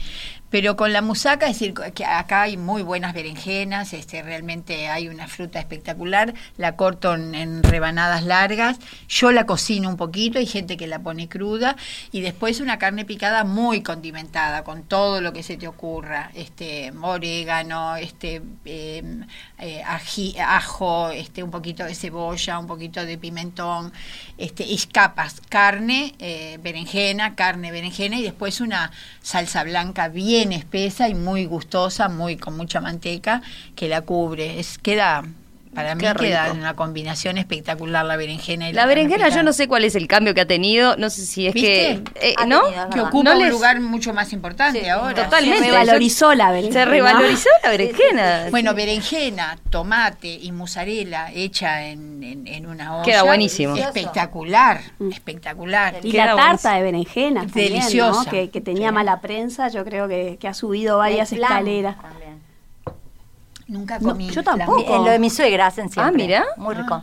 [0.50, 5.08] Pero con la musaca, es decir, que acá hay muy buenas berenjenas, este, realmente hay
[5.08, 10.76] una fruta espectacular, la corto en, rebanadas largas, yo la cocino un poquito, hay gente
[10.76, 11.76] que la pone cruda,
[12.12, 16.92] y después una carne picada muy condimentada, con todo lo que se te ocurra, este,
[17.00, 19.04] orégano, este, eh,
[19.60, 23.94] eh, ají- ajo, este, un poquito de cebolla, un poquito de pimentón,
[24.38, 28.92] este, y capas, carne, eh, berenjena, carne, berenjena, y después una
[29.22, 33.42] salsa blanca bien espesa y muy gustosa, muy con mucha manteca,
[33.76, 34.60] que la cubre.
[34.60, 35.24] Es, queda,
[35.74, 39.68] para mí queda una combinación espectacular la berenjena y la, La berenjena, yo no sé
[39.68, 40.98] cuál es el cambio que ha tenido.
[40.98, 42.02] No sé si es ¿Viste?
[42.20, 42.30] que.
[42.32, 42.64] eh, ¿No?
[42.64, 45.24] tenido, que ocupa No un les- lugar mucho más importante Sí, ahora.
[45.26, 45.60] totalmente.
[45.60, 46.84] Se revalorizó la berenjena.
[46.84, 48.48] Se revalorizó la berenjena.
[48.50, 53.04] Bueno, berenjena, tomate y mozzarella hecha en, en- en una olla.
[53.06, 53.76] Queda buenísimo.
[53.76, 55.96] Espectacular, espectacular.
[56.04, 56.62] Y Queda la buenísimo.
[56.62, 58.24] tarta de berenjena también, Deliciosa.
[58.24, 58.30] ¿no?
[58.32, 58.94] que, que tenía Sí.
[58.96, 61.96] mala prensa, yo creo que, que ha subido varias escaleras.
[62.02, 62.29] también.
[63.70, 64.28] Nunca No, comí.
[64.30, 64.58] yo flan.
[64.60, 64.96] tampoco.
[64.96, 66.04] En lo de mi suegra hacen siempre.
[66.04, 66.46] Ah, mira.
[66.58, 67.02] Muy rico.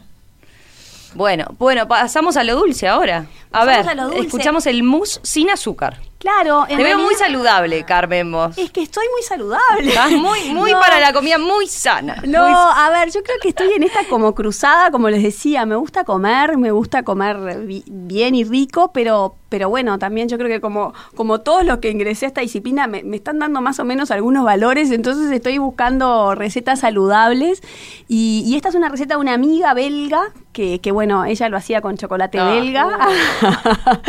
[1.14, 3.26] Bueno, bueno, pasamos a lo dulce ahora.
[3.52, 4.20] A Pasamos ver, a lo dulce.
[4.26, 5.98] escuchamos el mousse sin azúcar.
[6.18, 8.56] Claro, en Te veo muy saludable, Carmen, vos.
[8.56, 9.88] Es que estoy muy saludable.
[9.88, 10.80] Estás muy, muy No.
[10.80, 12.16] para la comida, muy sana.
[12.26, 15.66] No, Muy- a ver, yo creo que estoy en esta como cruzada, como les decía,
[15.66, 20.38] me gusta comer, me gusta comer bi- bien y rico, pero, pero bueno, también yo
[20.38, 23.60] creo que como, como todos los que ingresé a esta disciplina me, me están dando
[23.60, 27.62] más o menos algunos valores, entonces estoy buscando recetas saludables
[28.08, 31.58] y, y esta es una receta de una amiga belga, que, que bueno, ella lo
[31.58, 32.50] hacía con chocolate Ah.
[32.50, 32.88] belga,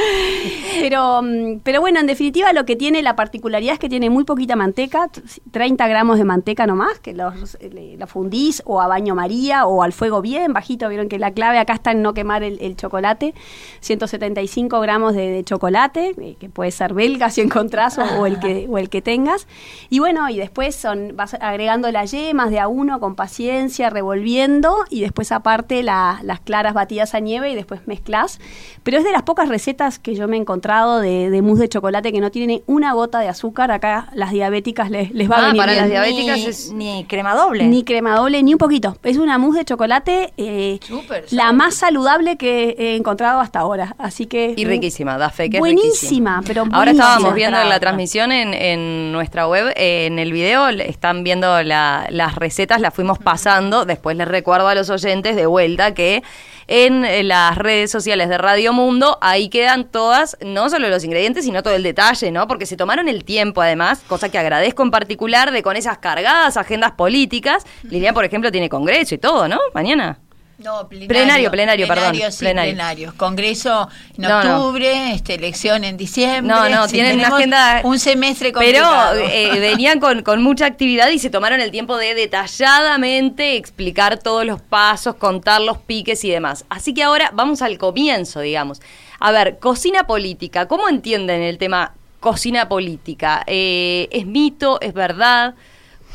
[0.80, 4.24] pero, mm, pero bueno, en definitiva lo que tiene, la particularidad es que tiene muy
[4.24, 5.22] poquita manteca, t-
[5.52, 7.58] 30 gramos de manteca nomás, que los,
[7.98, 11.60] la fundís o a baño María o al fuego bien bajito, vieron que la clave
[11.60, 13.34] acá está en no quemar el, chocolate,
[13.82, 18.78] 175 gramos de, chocolate, eh, que puede ser belga si encontrás o, el que, o
[18.78, 19.48] el que tengas,
[19.90, 24.76] y bueno, y después son, vas agregando las yemas de a uno con paciencia, revolviendo,
[24.90, 28.40] y después aparte la- las claras batidas a nieve y después mezclas,
[28.84, 31.70] pero es de las pocas recetas que yo me he encontrado de, de mousse de
[31.70, 35.40] chocolate que no tiene una gota de azúcar, acá las diabéticas les, les va Ah,
[35.40, 35.82] a venir para bien.
[35.84, 37.64] las diabéticas ni, es- ni crema doble.
[37.66, 38.98] Ni crema doble, ni un poquito.
[39.04, 43.96] Es una mousse de chocolate eh, Súper la más saludable que he encontrado hasta ahora.
[43.98, 44.54] Así que.
[44.56, 46.42] Y riquísima, da fe que es Buenísima, riquísima.
[46.46, 47.04] pero Ahora buenísima.
[47.04, 51.24] estábamos viendo en la transmisión en, en nuestra web, eh, en el video, le- están
[51.24, 53.86] viendo la- las recetas, las fuimos pasando.
[53.86, 56.24] Después les recuerdo a los oyentes de vuelta que
[56.68, 61.46] en eh, las redes sociales de Radio Mundo, ahí quedan todas, no solo los ingredientes,
[61.46, 62.48] sino todo el detalle, ¿no?
[62.48, 66.58] Porque se tomaron el tiempo, además, cosa que agradezco en particular, de con esas cargadas
[66.58, 67.66] agendas políticas.
[67.84, 69.60] Lilian, por ejemplo, tiene congreso y todo, ¿no?
[69.74, 70.20] Mañana.
[70.60, 71.08] No, plenario.
[71.08, 72.74] Plenario, plenario, perdón, sí, plenario.
[72.74, 73.14] plenario.
[73.16, 73.88] Congreso
[74.18, 74.58] en No, no.
[74.58, 76.52] octubre, este, elección en diciembre.
[76.56, 77.82] No, no, tienen una agenda.
[77.84, 79.20] Un semestre Pero complicado.
[79.20, 84.46] eh, venían con, con mucha actividad y se tomaron el tiempo de detalladamente explicar todos
[84.46, 86.66] los pasos, contar los piques y demás.
[86.70, 88.82] Así que ahora vamos al comienzo, digamos.
[89.20, 90.68] A ver, cocina política.
[90.68, 93.44] ¿Cómo entienden el tema cocina política?
[93.46, 94.82] Eh, ¿Es mito?
[94.82, 95.54] ¿Es verdad?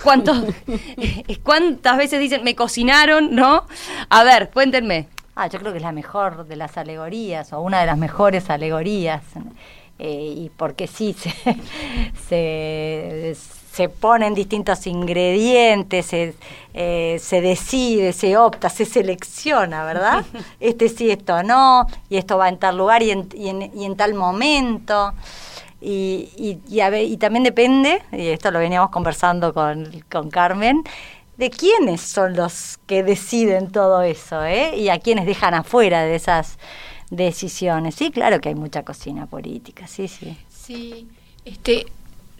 [0.03, 0.37] ¿Cuántos,
[1.43, 3.35] ¿Cuántas veces dicen me cocinaron?
[3.35, 3.67] ¿No?
[4.09, 5.09] A ver, cuéntenme.
[5.35, 8.51] Ah, yo creo que es la mejor de las alegorías, o una de las mejores
[8.51, 9.23] alegorías.
[9.99, 11.33] eh, y porque sí se,
[12.29, 13.37] se,
[13.73, 16.35] se ponen distintos ingredientes, se,
[16.75, 20.25] eh, se decide, se opta, se selecciona, ¿verdad?
[20.61, 23.85] Este sí, esto no, y esto va en tal lugar y en, y en, y
[23.85, 25.13] en tal momento.
[25.83, 30.85] Y, y, y, a y también depende, y esto lo veníamos conversando con, con Carmen,
[31.37, 34.77] de quiénes son los que deciden todo eso, ¿eh?
[34.77, 36.59] Y a quienes dejan afuera de esas
[37.11, 37.97] decisiones.
[37.97, 40.37] Sí, claro que hay mucha cocina política, sí, sí.
[40.49, 41.09] Sí,
[41.45, 41.87] este,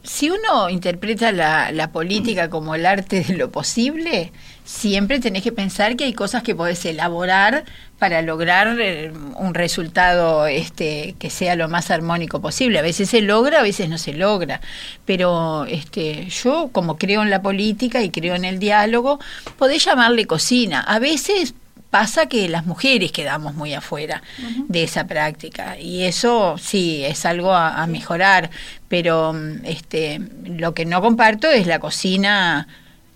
[0.03, 4.31] si uno interpreta la, la, política como el arte de lo posible,
[4.63, 7.65] siempre tenés que pensar que hay cosas que podés elaborar
[7.99, 12.79] para lograr eh, un resultado este, que sea lo más armónico posible.
[12.79, 14.61] A veces se logra, a veces no se logra.
[15.05, 19.19] Pero este, yo, como creo en la política y creo en el diálogo,
[19.57, 20.81] podés llamarle cocina.
[20.81, 21.55] A veces
[21.89, 24.65] pasa que las mujeres quedamos muy afuera uh -huh.
[24.67, 28.49] de esa práctica y eso sí es algo a, a, mejorar
[28.87, 32.67] pero este lo que no comparto es la cocina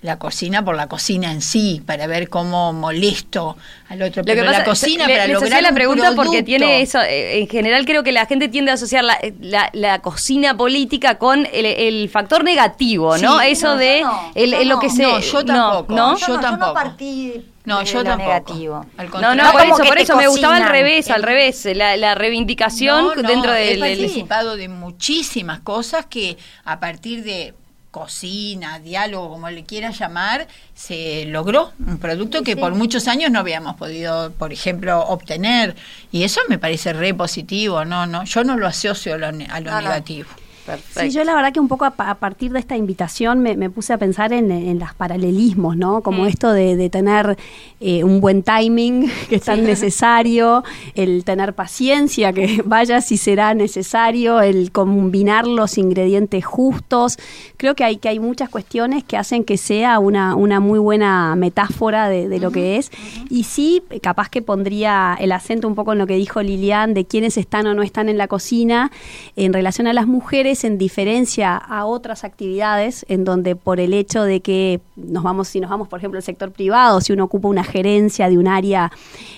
[0.02, 3.58] la cocina por la cocina en sí para ver cómo molesto
[3.90, 6.82] al otro pero pasa, la cocina le, para les lograr la pregunta un porque tiene
[6.82, 10.56] eso eh, en general creo que la gente tiende a asociar la, la, la cocina
[10.56, 14.80] política con el, el factor negativo no sí, eso no, de no, el, no, lo
[14.80, 18.30] que se no, yo tampoco no, yo, yo tampoco yo no partí no, yo tampoco.
[18.30, 18.86] negativo.
[19.20, 22.16] No, no, por eso, por eso me gustaba al revés, el, al revés, la, la
[22.16, 23.84] reivindicación no, no, dentro del...
[23.84, 27.54] He participado de muchísimas cosas que a partir de
[27.92, 33.40] cocina, diálogo, como le quieras llamar, se logró un producto que por muchos años no
[33.40, 35.76] habíamos podido, por ejemplo, obtener.
[36.12, 39.32] Y eso me parece re positivo, no, no, yo no lo asocio a lo, a
[39.32, 40.30] lo no, negativo.
[40.30, 40.47] No.
[40.68, 41.00] Perfecto.
[41.00, 43.70] Sí, yo la verdad que un poco a, a partir de esta invitación me, me
[43.70, 46.02] puse a pensar en, en, los paralelismos, ¿no?
[46.02, 46.28] Como mm.
[46.28, 47.38] esto de, de tener
[47.80, 49.62] eh, un buen timing, que es tan sí.
[49.62, 57.18] necesario, el tener paciencia, que vaya si será necesario, el combinar los ingredientes justos.
[57.56, 61.34] Creo que hay, que hay muchas cuestiones que hacen que sea una, una muy buena
[61.38, 62.92] metáfora de, de uh -huh, lo que es.
[62.92, 63.28] Uh -huh.
[63.30, 67.06] Y sí, capaz que pondría el acento un poco en lo que dijo Lilian, de
[67.06, 68.92] quiénes están o no están en la cocina
[69.38, 74.24] en relación a las mujeres en diferencia a otras actividades en donde por el hecho
[74.24, 77.48] de que nos vamos, si nos vamos por ejemplo al sector privado, si uno ocupa
[77.48, 78.92] una gerencia de un área,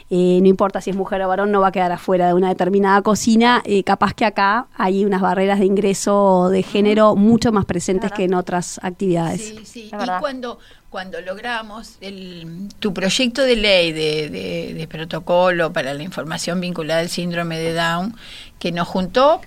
[0.09, 2.49] eh, no importa si es mujer o varón, no va a quedar afuera de una
[2.49, 7.65] determinada cocina, eh, capaz que acá hay unas barreras de ingreso de género mucho más
[7.65, 9.41] presentes que en otras actividades.
[9.41, 9.91] Sí, sí.
[9.91, 10.59] Y cuando
[10.89, 17.01] cuando logramos el, tu proyecto de ley de, de, de, protocolo para la información vinculada
[17.01, 18.15] al síndrome de Down,
[18.57, 19.41] que nos juntó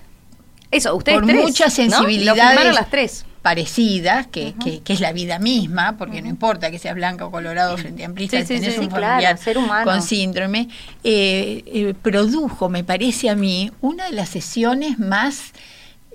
[0.73, 2.71] eso, ustedes por tres, muchas sensibilidades ¿no?
[2.71, 3.25] las tres.
[3.41, 4.63] parecidas, que, uh -huh.
[4.63, 6.23] que, que, es la vida misma, porque uh -huh.
[6.23, 8.89] no importa que seas blanca o colorado frente a amplista, sí, sí, tenés sí, un
[8.89, 10.69] familiar claro, con síndrome,
[11.03, 15.53] eh, eh, produjo, me parece a mí, una de las sesiones más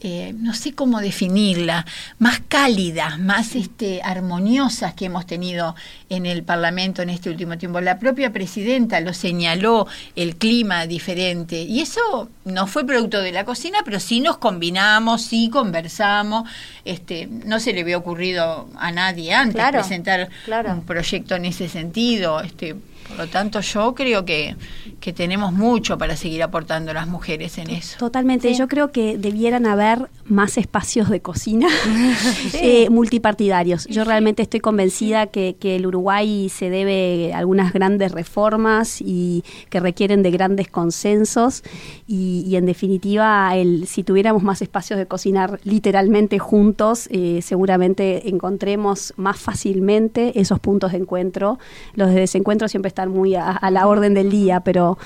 [0.02, 1.84] eh, no sé cómo definirla,
[2.18, 5.74] más cálidas, más este, armoniosas que hemos tenido
[6.08, 7.80] en el Parlamento en este último tiempo.
[7.80, 9.86] La propia presidenta lo señaló,
[10.16, 15.22] el clima diferente, y eso no fue producto de la cocina, pero sí nos combinamos,
[15.22, 16.48] sí conversamos,
[16.84, 20.72] este, no se le había ocurrido a nadie antes claro, presentar claro.
[20.72, 22.40] un proyecto en ese sentido.
[22.40, 22.76] Este,
[23.08, 24.56] por lo tanto, yo creo que,
[25.00, 27.98] que tenemos mucho para seguir aportando las mujeres en eso.
[27.98, 28.48] Totalmente.
[28.50, 28.58] Sí.
[28.58, 31.68] Yo creo que debieran haber más espacios de cocina
[32.50, 32.58] sí.
[32.60, 33.86] eh, multipartidarios.
[33.86, 39.44] Yo realmente estoy convencida que, que, el Uruguay se debe a algunas grandes reformas y
[39.70, 41.62] que requieren de grandes consensos.
[42.06, 48.28] Y, y en definitiva, el, si tuviéramos más espacios de cocinar literalmente juntos, eh, seguramente
[48.28, 51.58] encontremos más fácilmente esos puntos de encuentro.
[51.94, 54.98] Los de desencuentro siempre están muy a, a la orden del día, pero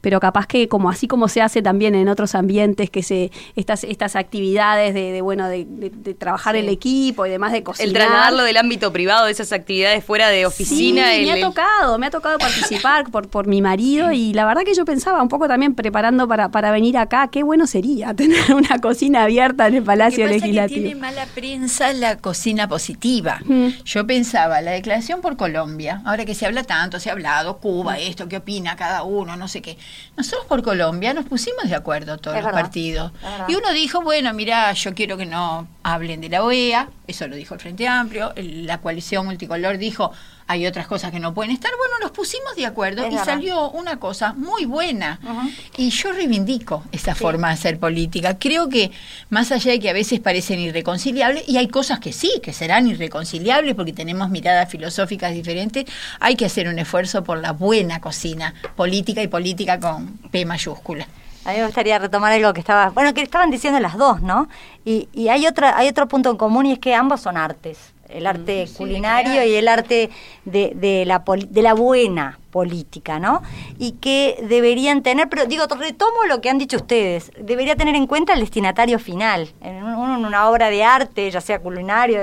[0.00, 3.84] pero capaz que como así como se hace también en otros ambientes que se estas
[3.84, 6.60] estas actividades de, de bueno de, de, de trabajar sí.
[6.60, 10.28] el equipo y demás de cocinar el trasladarlo del ámbito privado de esas actividades fuera
[10.28, 14.12] de oficina sí, el, me ha tocado me ha tocado participar por por mi marido
[14.12, 17.42] y la verdad que yo pensaba un poco también preparando para para venir acá qué
[17.42, 21.92] bueno sería tener una cocina abierta en el Palacio pasa Legislativo que tiene mala prensa
[21.92, 23.68] la cocina positiva mm.
[23.84, 27.98] yo pensaba la declaración por Colombia ahora que se habla tanto se ha hablado Cuba
[27.98, 29.76] esto qué opina cada uno no sé qué
[30.16, 33.12] nosotros por Colombia nos pusimos de acuerdo todos es los verdad, partidos.
[33.48, 37.36] Y uno dijo, bueno, mira, yo quiero que no hablen de la OEA, eso lo
[37.36, 40.12] dijo el Frente Amplio, la coalición multicolor dijo,
[40.46, 41.70] hay otras cosas que no pueden estar.
[41.76, 43.24] Bueno, nos pusimos de acuerdo es y verdad.
[43.24, 45.20] salió una cosa muy buena.
[45.22, 45.54] Uh -huh.
[45.76, 47.20] Y yo reivindico esa sí.
[47.20, 48.36] forma de hacer política.
[48.38, 48.90] Creo que
[49.28, 52.88] más allá de que a veces parecen irreconciliables, y hay cosas que sí, que serán
[52.88, 55.84] irreconciliables porque tenemos miradas filosóficas diferentes,
[56.18, 61.06] hay que hacer un esfuerzo por la buena cocina política y política con P mayúscula.
[61.44, 64.48] A mí me gustaría retomar algo que estaba, bueno, que estaban diciendo las dos, ¿no?
[64.84, 67.92] Y, y hay otra, hay otro punto en común y es que ambos son artes,
[68.10, 70.10] el arte culinario y el arte
[70.44, 73.42] de, de la de la buena política, ¿no?
[73.78, 78.06] Y que deberían tener, pero digo, retomo lo que han dicho ustedes, debería tener en
[78.06, 82.20] cuenta el destinatario final, en un- en una obra de arte, ya sea culinario,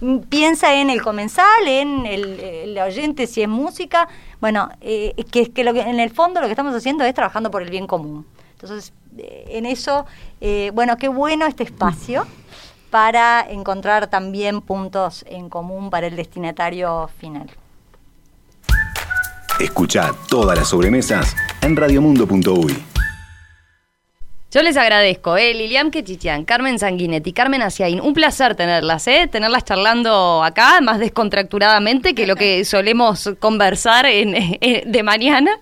[0.00, 4.08] mm, piensa en el comensal, en el, el oyente, si es música,
[4.40, 7.50] bueno, eh, que, que, lo que en el fondo lo que estamos haciendo es trabajando
[7.52, 8.26] por el bien común.
[8.62, 10.04] Entonces, eh, en eso,
[10.40, 12.26] eh, bueno, qué bueno este espacio
[12.90, 17.50] para encontrar también puntos en común para el destinatario final.
[19.58, 22.99] Escucha todas las sobremesas en radiomundo.uy.
[24.52, 28.00] Yo les agradezco, eh, Lilian Quechichian, Carmen Sanguinetti, Carmen Asiaín.
[28.00, 34.34] Un placer tenerlas, eh, tenerlas charlando acá, más descontracturadamente que lo que solemos conversar en,
[34.34, 35.52] eh, de mañana.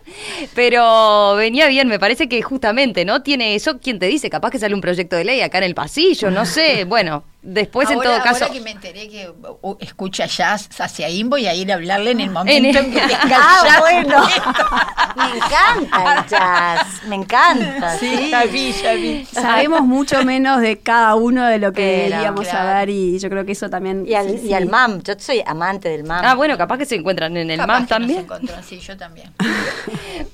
[0.54, 3.22] Pero venía bien, me parece que justamente, ¿no?
[3.22, 4.30] Tiene eso, ¿quién te dice?
[4.30, 6.84] Capaz que sale un proyecto de ley acá en el pasillo, no sé.
[6.88, 8.44] Bueno, después en todo caso.
[8.44, 9.30] Ahora que me enteré que
[9.62, 12.92] uh, escucha jazz hacia ahí, voy a ir a hablarle en el momento el- en
[12.92, 14.28] que tenga Ah, bueno.
[15.18, 17.98] Me encanta el jazz, me encanta.
[17.98, 19.24] Sí, Sí, ya vi, ya vi.
[19.26, 22.58] Sabemos mucho menos de cada uno de lo que Pero, deberíamos claro.
[22.68, 24.04] saber y yo creo que eso también...
[24.06, 24.66] Y al, sí, y al.
[24.66, 26.24] MAM, yo soy amante del MAM.
[26.24, 28.18] Ah, bueno, capaz que se encuentran en el Capaz MAM que nos también.
[28.20, 29.32] encontró, sí, yo también.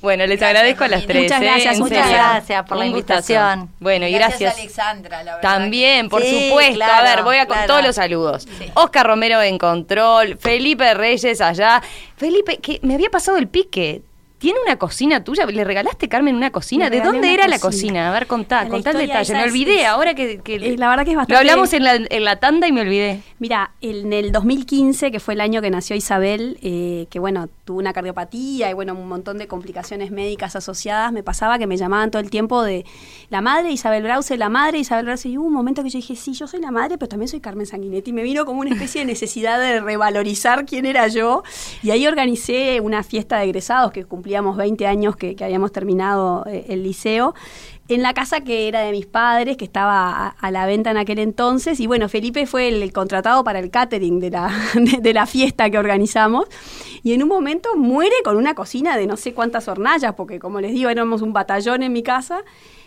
[0.01, 1.23] Bueno, les Gracias, agradezco a las tres.
[1.23, 2.99] Muchas eh, gracias, en muchas gracias por la gustazo.
[2.99, 3.71] invitación.
[3.81, 4.55] Bueno, y gracias.
[4.59, 5.51] Alexandra, la verdad.
[5.51, 6.75] También, por Sí, supuesto.
[6.75, 7.69] claro, a ver, voy a con claro.
[7.73, 8.47] todos los saludos.
[8.59, 8.67] Sí.
[8.75, 11.83] Oscar Romero en control, Felipe Reyes allá.
[12.17, 14.03] Felipe, que me había pasado el pique.
[14.37, 15.47] ¿Tiene una cocina tuya?
[15.47, 16.91] ¿Le regalaste, Carmen, una cocina?
[16.91, 18.11] ¿De dónde era la cocina.
[18.11, 19.33] A ver, contá, La contá el detalle.
[19.33, 21.85] Me olvidé es- ahora que, que- eh, la verdad que es Lo bastante- hablamos en
[21.85, 23.23] la, en la tanda y me olvidé.
[23.39, 27.79] Mira, en el 2015, que fue el año que nació Isabel, eh, que bueno, tuvo
[27.79, 32.11] una cardiopatía y bueno, un montón de complicaciones médicas asociadas, me pasaba que me llamaban
[32.11, 32.85] todo el tiempo de
[33.31, 36.15] la madre Isabel Brause, la madre Isabel Brause, y hubo un momento que yo dije,
[36.17, 38.71] sí, yo soy la madre, pero también soy Carmen Sanguinetti, y me vino como una
[38.71, 41.43] especie de necesidad de revalorizar quién era yo,
[41.83, 46.45] y ahí organicé una fiesta de egresados, que cumplíamos 20 años que, que habíamos terminado
[46.47, 47.35] eh, el liceo,
[47.89, 51.19] en la casa que era de mis padres, que estaba a, la venta en aquel
[51.19, 51.81] entonces.
[51.81, 54.51] Y bueno, Felipe fue el, contratado para el catering de la,
[55.01, 56.47] de la fiesta que organizamos.
[57.03, 60.61] Y en un momento muere con una cocina de no sé cuántas hornallas, porque como
[60.61, 62.43] les digo, éramos un batallón en mi casa.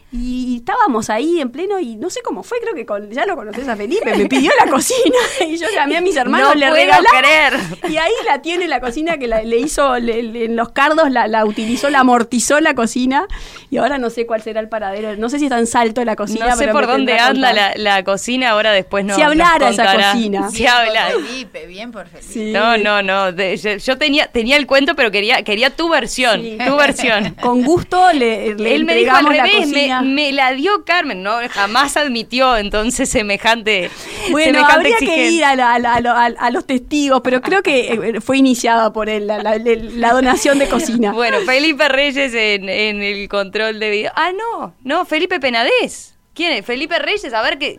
[0.09, 3.35] Y estábamos ahí en pleno y no sé cómo fue, creo que con- ya lo
[3.35, 6.87] conoces a Felipe, me pidió la cocina y yo llamé a mis hermanos, No le
[7.19, 7.53] creer.
[7.89, 11.11] Y ahí la tiene la cocina que la- le hizo le- le- en los cardos,
[11.11, 13.27] la, la utilizó, la amortizó la cocina
[13.69, 15.17] y ahora no sé cuál será el paradero.
[15.17, 16.47] No sé si está en salto la cocina.
[16.47, 19.13] No sé pero por dónde anda la, la cocina, ahora después no.
[19.13, 20.49] Si hablara esa cocina.
[20.49, 21.07] Si habla.
[21.09, 22.27] Bien por Felipe, bien por Felipe.
[22.33, 22.51] Sí.
[22.53, 23.33] No, no, no.
[23.33, 26.41] de- yo, yo tenía, tenía el cuento, pero quería, quería tu versión.
[26.41, 26.57] Sí.
[26.65, 27.35] Tu versión.
[27.41, 31.37] Con gusto le, le Él me dijo al revés, me, me la dio Carmen, no,
[31.49, 33.89] jamás admitió entonces semejante.
[34.31, 37.21] Bueno, semejante habría que ir a, la- a la- a lo- a- a los testigos,
[37.23, 41.11] pero creo que eh, fue iniciada por él la, la- la donación de cocina.
[41.13, 44.11] Bueno, Felipe Reyes en, en el control de video.
[44.15, 46.13] Ah, no, no, Felipe Penadez.
[46.33, 46.65] ¿Quién es?
[46.65, 47.77] Felipe Reyes, a ver que,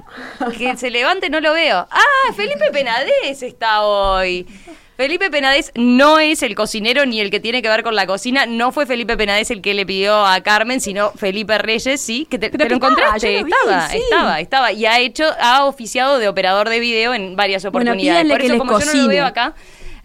[0.58, 1.86] que se levante, no lo veo.
[1.90, 4.46] Ah, Felipe Penadez está hoy.
[4.98, 8.46] Felipe Penadez no es el cocinero ni el que tiene que ver con la cocina.
[8.46, 12.36] No fue Felipe Penadez el que le pidió a Carmen, sino Felipe Reyes, sí, que
[12.36, 13.44] te, lo encontraste.
[13.44, 13.98] vi, estaba, sí.
[13.98, 14.72] estaba, estaba.
[14.72, 18.24] Y ha hecho, ha oficiado de operador de video en varias Bueno, oportunidades.
[18.24, 19.54] pídanle Por eso, como yo no lo veo acá,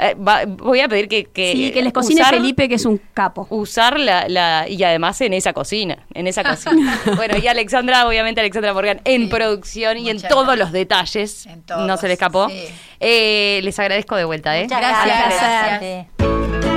[0.09, 2.85] eh, va- voy a pedir que, que sí, que les cocine usar- Felipe, que es
[2.85, 3.47] un capo.
[3.49, 6.99] usar la, la y además en esa cocina, en esa cocina.
[7.15, 11.45] bueno, y Alexandra, obviamente Alexandra Morgan en Sí, producción y en todos los detalles.
[11.45, 12.49] En todos, no se le escapó.
[12.49, 12.65] sí.
[12.99, 14.63] Eh, les agradezco de vuelta, ¿eh?
[14.63, 15.41] Muchas Gracias, gracias.
[15.41, 16.07] gracias.
[16.17, 16.72] Gracias.